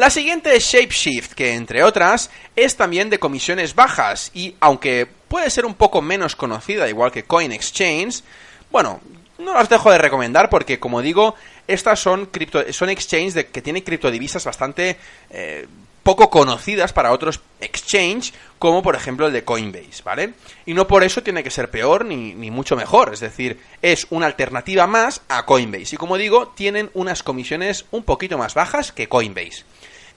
La 0.00 0.08
siguiente 0.08 0.56
es 0.56 0.64
Shapeshift, 0.64 1.34
que 1.34 1.52
entre 1.52 1.82
otras 1.82 2.30
es 2.56 2.74
también 2.74 3.10
de 3.10 3.18
comisiones 3.18 3.74
bajas 3.74 4.30
y 4.32 4.56
aunque 4.58 5.06
puede 5.28 5.50
ser 5.50 5.66
un 5.66 5.74
poco 5.74 6.00
menos 6.00 6.34
conocida, 6.36 6.88
igual 6.88 7.12
que 7.12 7.24
Coin 7.24 7.52
Exchange, 7.52 8.22
bueno, 8.70 9.02
no 9.38 9.52
las 9.52 9.68
dejo 9.68 9.90
de 9.90 9.98
recomendar 9.98 10.48
porque, 10.48 10.80
como 10.80 11.02
digo, 11.02 11.34
estas 11.66 12.00
son, 12.00 12.24
cripto, 12.24 12.72
son 12.72 12.88
exchanges 12.88 13.34
de, 13.34 13.48
que 13.48 13.60
tienen 13.60 13.82
criptodivisas 13.82 14.42
bastante 14.42 14.96
eh, 15.28 15.68
poco 16.02 16.30
conocidas 16.30 16.94
para 16.94 17.12
otros 17.12 17.40
exchange, 17.60 18.32
como 18.58 18.82
por 18.82 18.96
ejemplo 18.96 19.26
el 19.26 19.34
de 19.34 19.44
Coinbase, 19.44 20.02
¿vale? 20.02 20.32
Y 20.64 20.72
no 20.72 20.88
por 20.88 21.04
eso 21.04 21.22
tiene 21.22 21.44
que 21.44 21.50
ser 21.50 21.70
peor 21.70 22.06
ni, 22.06 22.32
ni, 22.32 22.50
mucho 22.50 22.74
mejor, 22.74 23.12
es 23.12 23.20
decir, 23.20 23.60
es 23.82 24.06
una 24.08 24.24
alternativa 24.24 24.86
más 24.86 25.20
a 25.28 25.44
Coinbase. 25.44 25.96
Y 25.96 25.98
como 25.98 26.16
digo, 26.16 26.48
tienen 26.48 26.90
unas 26.94 27.22
comisiones 27.22 27.84
un 27.90 28.02
poquito 28.02 28.38
más 28.38 28.54
bajas 28.54 28.92
que 28.92 29.06
Coinbase. 29.06 29.64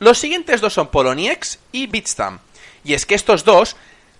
Los 0.04 0.20
siguientes 0.20 0.60
dos 0.60 0.74
son 0.74 0.90
Poloniex 0.90 1.60
y 1.72 1.88
Bitstamp. 1.88 2.42
Y 2.84 2.94
es 2.94 3.06
que 3.06 3.16
estos 3.16 3.46
dos 3.46 3.78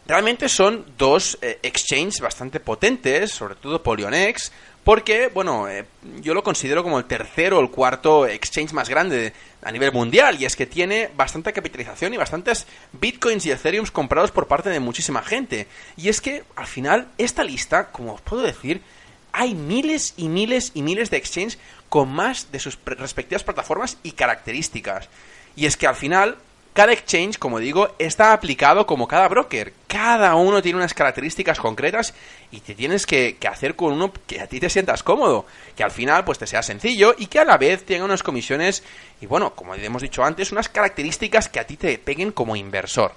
realmente 0.08 0.48
son 0.48 0.86
dos 0.98 1.38
eh, 1.42 1.60
exchanges 1.62 2.22
bastante 2.22 2.62
potentes, 2.62 3.32
sobre 3.32 3.56
todo 3.56 3.84
Polyonex, 3.84 4.54
porque, 4.86 5.28
bueno, 5.28 5.68
eh, 5.68 5.84
yo 6.22 6.34
lo 6.34 6.42
considero 6.42 6.84
como 6.84 7.00
el 7.00 7.04
tercero 7.04 7.58
o 7.58 7.62
el 7.62 7.70
cuarto 7.70 8.26
exchange 8.26 8.72
más 8.72 8.88
grande 8.88 9.34
a 9.62 9.74
nivel 9.74 9.92
mundial, 9.92 10.38
y 10.40 10.46
es 10.46 10.56
que 10.56 10.68
tiene 10.68 11.10
bastante 11.18 11.52
capitalización 11.52 12.14
y 12.14 12.18
bastantes 12.18 12.66
bitcoins 12.94 13.46
y 13.46 13.52
ethereums 13.52 13.92
comprados 13.92 14.32
por 14.32 14.48
parte 14.48 14.70
de 14.70 14.80
muchísima 14.80 15.22
gente. 15.22 15.68
Y 15.98 16.08
es 16.08 16.22
que, 16.22 16.46
al 16.56 16.68
final, 16.68 17.10
esta 17.18 17.44
lista, 17.44 17.92
como 17.92 18.14
os 18.14 18.22
puedo 18.22 18.44
decir, 18.44 18.82
hay 19.34 19.54
miles 19.54 20.14
y 20.16 20.30
miles 20.30 20.72
y 20.76 20.82
miles 20.82 21.10
de 21.10 21.18
exchanges 21.18 21.60
con 21.90 22.08
más 22.08 22.54
de 22.54 22.60
sus 22.60 22.80
respectivas 22.86 23.44
plataformas 23.44 23.98
y 24.02 24.14
características. 24.14 25.10
Y 25.56 25.66
es 25.66 25.78
que 25.78 25.88
al 25.88 25.96
final, 25.96 26.38
Cada 26.74 26.92
exchange, 26.92 27.38
como 27.38 27.60
digo, 27.60 27.94
está 28.00 28.34
aplicado 28.34 28.88
como 28.88 29.08
cada 29.08 29.28
broker. 29.28 29.74
Cada 29.86 30.34
uno 30.34 30.60
tiene 30.60 30.80
unas 30.80 30.96
características 30.96 31.60
concretas 31.60 32.16
y 32.50 32.62
te 32.62 32.74
tienes 32.74 33.06
que, 33.06 33.38
hacer 33.48 33.76
con 33.76 33.94
uno 33.94 34.12
que 34.26 34.42
a 34.42 34.48
ti 34.48 34.60
te 34.60 34.72
sientas 34.72 35.04
cómodo. 35.04 35.46
Que 35.76 35.84
al 35.84 35.92
final 35.92 36.26
pues 36.26 36.40
te 36.40 36.48
sea 36.48 36.64
sencillo 36.64 37.14
y 37.16 37.28
que 37.28 37.38
a 37.38 37.46
la 37.46 37.60
vez 37.60 37.86
tenga 37.86 38.06
unas 38.06 38.24
comisiones 38.24 38.82
y 39.22 39.28
bueno, 39.28 39.54
como 39.54 39.76
hemos 39.76 40.02
dicho 40.02 40.24
antes, 40.24 40.52
unas 40.52 40.68
características 40.68 41.48
que 41.48 41.60
a 41.60 41.68
ti 41.68 41.78
te 41.78 42.00
peguen 42.00 42.32
como 42.32 42.56
inversor. 42.56 43.14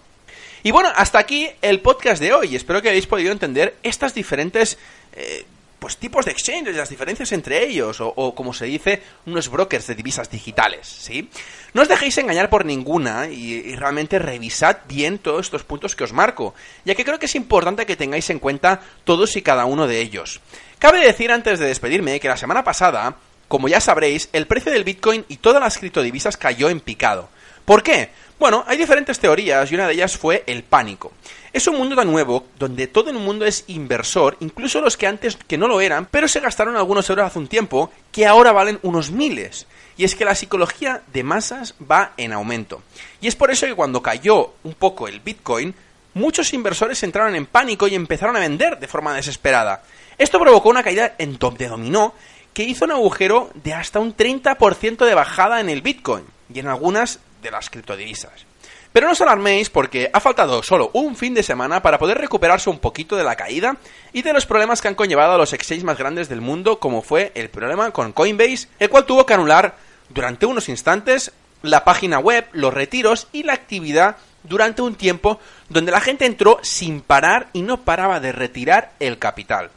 Y 0.62 0.70
bueno, 0.70 0.90
hasta 0.94 1.18
aquí 1.18 1.49
el 1.62 1.81
podcast 1.81 2.20
de 2.20 2.35
hoy. 2.35 2.57
Espero 2.57 2.83
que 2.83 2.90
hayáis 2.90 3.07
podido 3.07 3.33
entender 3.33 3.77
estas 3.83 4.12
diferentes 4.12 4.77
eh, 5.14 5.46
pues 5.79 5.97
tipos 5.97 6.25
de 6.25 6.33
exchanges, 6.33 6.75
las 6.77 6.89
diferencias 6.89 7.33
entre 7.33 7.65
ellos, 7.65 7.99
o, 8.01 8.35
como 8.35 8.53
se 8.55 8.67
dice, 8.67 9.03
unos 9.27 9.49
brokers 9.49 9.87
de 9.87 9.95
divisas 9.95 10.31
digitales, 10.31 10.87
¿sí? 10.87 11.29
No 11.75 11.83
os 11.83 11.89
dejéis 11.89 12.17
engañar 12.19 12.49
por 12.49 12.65
ninguna 12.65 13.29
y, 13.29 13.75
realmente 13.77 14.19
revisad 14.19 14.79
bien 14.89 15.19
todos 15.19 15.47
estos 15.47 15.65
puntos 15.65 15.95
que 15.95 16.05
os 16.05 16.12
marco, 16.12 16.55
ya 16.85 16.95
que 16.95 17.05
creo 17.05 17.19
que 17.19 17.27
es 17.27 17.35
importante 17.35 17.87
que 17.87 17.97
tengáis 17.97 18.31
en 18.31 18.39
cuenta 18.39 18.81
todos 19.05 19.37
y 19.37 19.43
cada 19.43 19.67
uno 19.67 19.87
de 19.87 20.01
ellos. 20.01 20.41
Cabe 20.79 21.01
decir 21.01 21.31
antes 21.31 21.59
de 21.59 21.67
despedirme 21.67 22.21
que 22.21 22.29
la 22.29 22.37
semana 22.37 22.65
pasada, 22.65 23.17
como 23.49 23.69
ya 23.69 23.81
sabréis, 23.81 24.29
el 24.33 24.47
precio 24.47 24.73
del 24.73 24.85
Bitcoin 24.85 25.25
y 25.29 25.37
todas 25.37 25.62
las 25.62 25.79
criptodivisas 25.79 26.37
cayó 26.37 26.71
en 26.71 26.81
picado. 26.81 27.29
¿Por 27.67 27.83
qué? 27.83 28.11
Bueno, 28.38 28.64
hay 28.66 28.77
diferentes 28.77 29.18
teorías 29.18 29.70
y 29.72 29.75
una 29.75 29.87
de 29.87 29.94
ellas 29.94 30.16
fue 30.16 30.44
el 30.46 30.62
pánico. 30.62 31.12
Es 31.55 31.66
un 31.68 31.79
mundo 31.79 31.96
tan 31.96 32.11
nuevo 32.11 32.46
donde 32.59 32.87
todo 32.87 33.09
el 33.09 33.16
mundo 33.16 33.46
es 33.46 33.64
inversor, 33.68 34.37
incluso 34.40 34.83
los 34.83 34.99
que 34.99 35.07
antes 35.07 35.37
que 35.37 35.57
no 35.57 35.68
lo 35.68 35.81
eran, 35.81 36.07
pero 36.11 36.29
se 36.29 36.40
gastaron 36.40 36.77
algunos 36.77 37.09
euros 37.09 37.27
hace 37.27 37.38
un 37.38 37.49
tiempo 37.49 37.90
que 38.12 38.27
ahora 38.27 38.53
valen 38.53 38.79
unos 38.83 39.11
miles. 39.11 39.66
Y 39.96 40.05
es 40.05 40.14
que 40.14 40.27
la 40.27 40.35
psicología 40.35 41.01
de 41.14 41.22
masas 41.22 41.75
va 41.90 42.12
en 42.18 42.35
aumento. 42.35 42.83
Y 43.22 43.29
es 43.29 43.35
por 43.35 43.51
eso 43.51 43.64
que 43.64 43.75
cuando 43.75 44.03
cayó 44.03 44.53
un 44.64 44.75
poco 44.75 45.09
el 45.09 45.20
Bitcoin, 45.20 45.75
muchos 46.12 46.53
inversores 46.53 47.03
entraron 47.03 47.35
en 47.37 47.46
pánico 47.46 47.88
y 47.88 47.94
empezaron 47.94 48.37
a 48.37 48.40
vender 48.40 48.79
de 48.79 48.87
forma 48.87 49.14
desesperada. 49.14 49.83
Esto 50.18 50.38
provocó 50.38 50.68
una 50.68 50.83
caída 50.83 51.14
en 51.16 51.38
top 51.38 51.57
de 51.57 51.68
dominó 51.68 52.12
que 52.53 52.64
hizo 52.64 52.85
un 52.85 52.92
agujero 52.92 53.51
de 53.55 53.72
hasta 53.72 53.99
un 53.99 54.14
30% 54.14 55.07
de 55.07 55.14
bajada 55.14 55.61
en 55.61 55.70
el 55.70 55.81
Bitcoin 55.81 56.25
y 56.53 56.59
en 56.59 56.68
algunas 56.68 57.20
de 57.47 57.53
las 57.53 57.71
criptodivisas. 57.71 58.45
Pero 58.93 59.07
no 59.07 59.13
os 59.13 59.21
alarméis 59.21 59.71
porque 59.71 60.11
ha 60.13 60.21
faltado 60.21 60.63
solo 60.63 60.91
un 60.95 61.17
fin 61.17 61.35
de 61.35 61.43
semana 61.43 61.81
para 61.81 61.99
poder 61.99 62.19
recuperarse 62.19 62.71
un 62.71 62.79
poquito 62.79 63.15
de 63.17 63.25
la 63.25 63.37
caída 63.37 63.77
y 64.13 64.23
de 64.23 64.33
los 64.33 64.47
problemas 64.47 64.81
que 64.81 64.89
han 64.89 64.95
conllevado 64.95 65.35
a 65.35 65.39
los 65.39 65.53
exchanges 65.53 65.85
más 65.85 65.99
grandes 65.99 66.29
del 66.29 66.41
mundo, 66.41 66.81
como 66.81 67.03
fue 67.03 67.31
el 67.35 67.49
problema 67.51 67.91
con 67.91 68.13
Coinbase, 68.13 68.69
el 68.79 68.91
cual 68.91 69.05
tuvo 69.05 69.25
que 69.27 69.35
anular 69.35 69.77
durante 70.09 70.47
unos 70.47 70.69
instantes 70.69 71.33
la 71.63 71.85
página 71.85 72.19
web, 72.19 72.47
los 72.53 72.73
retiros 72.73 73.29
y 73.33 73.43
la 73.43 73.53
actividad 73.53 74.17
durante 74.43 74.83
un 74.83 74.95
tiempo 74.95 75.39
donde 75.69 75.93
la 75.93 76.01
gente 76.01 76.27
entró 76.27 76.59
sin 76.63 77.01
parar 77.01 77.49
y 77.53 77.63
no 77.63 77.83
paraba 77.83 78.19
de 78.19 78.33
retirar 78.33 78.93
el 78.99 79.19
capital. 79.19 79.71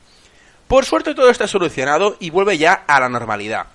Por 0.67 0.85
suerte 0.85 1.13
todo 1.13 1.29
está 1.29 1.47
solucionado 1.47 2.15
y 2.19 2.29
vuelve 2.29 2.57
ya 2.57 2.73
a 2.87 2.99
la 2.99 3.09
normalidad. 3.09 3.67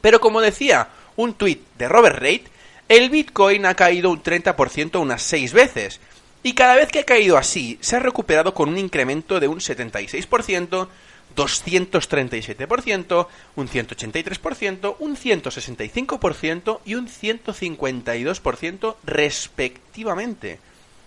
Pero 0.00 0.20
como 0.20 0.40
decía 0.40 0.88
un 1.16 1.34
tuit 1.34 1.62
de 1.76 1.88
Robert 1.88 2.18
Reid, 2.18 2.42
el 2.88 3.10
Bitcoin 3.10 3.66
ha 3.66 3.74
caído 3.74 4.10
un 4.10 4.22
30% 4.22 5.00
unas 5.00 5.22
6 5.22 5.52
veces, 5.52 6.00
y 6.42 6.52
cada 6.54 6.76
vez 6.76 6.88
que 6.88 7.00
ha 7.00 7.04
caído 7.04 7.38
así, 7.38 7.78
se 7.80 7.96
ha 7.96 8.00
recuperado 8.00 8.52
con 8.52 8.68
un 8.68 8.78
incremento 8.78 9.40
de 9.40 9.48
un 9.48 9.60
76%, 9.60 10.88
237%, 11.34 13.26
un 13.56 13.68
183%, 13.68 14.96
un 14.98 15.16
165% 15.16 16.80
y 16.84 16.94
un 16.94 17.08
152% 17.08 18.96
respectivamente. 19.04 20.60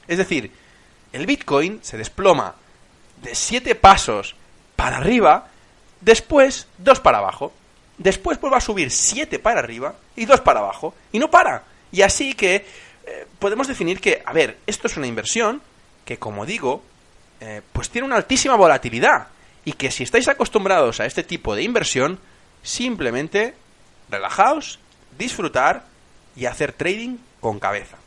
Es 0.08 0.18
decir, 0.18 0.52
el 1.14 1.26
Bitcoin 1.26 1.80
se 1.84 1.98
desploma 1.98 2.56
de 3.22 3.36
7 3.36 3.76
pasos 3.76 4.36
para 4.76 4.98
arriba, 4.98 5.50
después 6.02 6.68
2 6.80 7.00
para 7.00 7.20
abajo. 7.20 7.54
Después 7.98 8.40
vuelve 8.40 8.58
a 8.58 8.62
subir 8.62 8.92
7 8.92 9.40
para 9.40 9.60
arriba 9.60 9.96
y 10.16 10.26
2 10.26 10.42
para 10.42 10.60
abajo. 10.60 10.94
Y 11.12 11.20
no 11.20 11.30
para. 11.30 11.64
Y 11.92 12.02
así 12.02 12.34
que 12.34 12.66
eh, 13.06 13.28
podemos 13.40 13.68
definir 13.68 14.00
que, 14.00 14.22
a 14.26 14.34
ver, 14.34 14.58
esto 14.68 14.88
es 14.88 14.98
una 14.98 15.08
inversión 15.08 15.62
que, 16.06 16.18
como 16.18 16.46
digo, 16.46 16.84
eh, 17.40 17.62
pues 17.74 17.90
tiene 17.90 18.06
una 18.06 18.18
altísima 18.18 18.56
volatilidad. 18.56 19.28
Y 19.66 19.74
que 19.74 19.92
si 19.92 20.04
estáis 20.04 20.28
acostumbrados 20.28 21.00
a 21.00 21.06
este 21.06 21.24
tipo 21.24 21.56
de 21.56 21.64
inversión, 21.64 22.20
simplemente 22.64 23.56
relajaos, 24.10 24.80
disfrutar 25.18 25.86
y 26.36 26.46
hacer 26.46 26.74
trading 26.74 27.18
con 27.40 27.60
cabeza. 27.60 27.98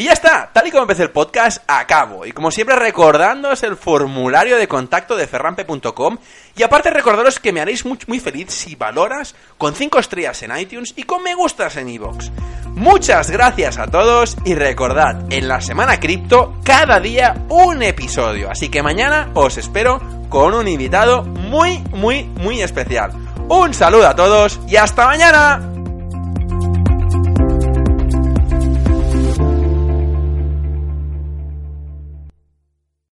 Y 0.00 0.04
ya 0.04 0.12
está, 0.12 0.48
tal 0.52 0.64
y 0.64 0.70
como 0.70 0.82
empecé 0.82 1.02
el 1.02 1.10
podcast, 1.10 1.64
acabo. 1.66 2.24
Y 2.24 2.30
como 2.30 2.52
siempre 2.52 2.76
recordándoos 2.76 3.64
el 3.64 3.76
formulario 3.76 4.56
de 4.56 4.68
contacto 4.68 5.16
de 5.16 5.26
ferrampe.com 5.26 6.18
y 6.56 6.62
aparte 6.62 6.90
recordaros 6.90 7.40
que 7.40 7.52
me 7.52 7.60
haréis 7.60 7.84
muy, 7.84 7.98
muy 8.06 8.20
feliz 8.20 8.50
si 8.50 8.76
valoras 8.76 9.34
con 9.58 9.74
5 9.74 9.98
estrellas 9.98 10.40
en 10.44 10.56
iTunes 10.56 10.94
y 10.94 11.02
con 11.02 11.24
me 11.24 11.34
gustas 11.34 11.76
en 11.78 11.88
iVoox. 11.88 12.30
Muchas 12.76 13.28
gracias 13.32 13.76
a 13.78 13.88
todos 13.88 14.36
y 14.44 14.54
recordad, 14.54 15.32
en 15.32 15.48
la 15.48 15.60
semana 15.60 15.98
cripto 15.98 16.60
cada 16.62 17.00
día 17.00 17.34
un 17.48 17.82
episodio. 17.82 18.52
Así 18.52 18.68
que 18.68 18.84
mañana 18.84 19.32
os 19.34 19.58
espero 19.58 20.00
con 20.28 20.54
un 20.54 20.68
invitado 20.68 21.24
muy, 21.24 21.78
muy, 21.90 22.22
muy 22.22 22.62
especial. 22.62 23.10
Un 23.48 23.74
saludo 23.74 24.06
a 24.06 24.14
todos 24.14 24.60
y 24.68 24.76
hasta 24.76 25.06
mañana. 25.06 25.77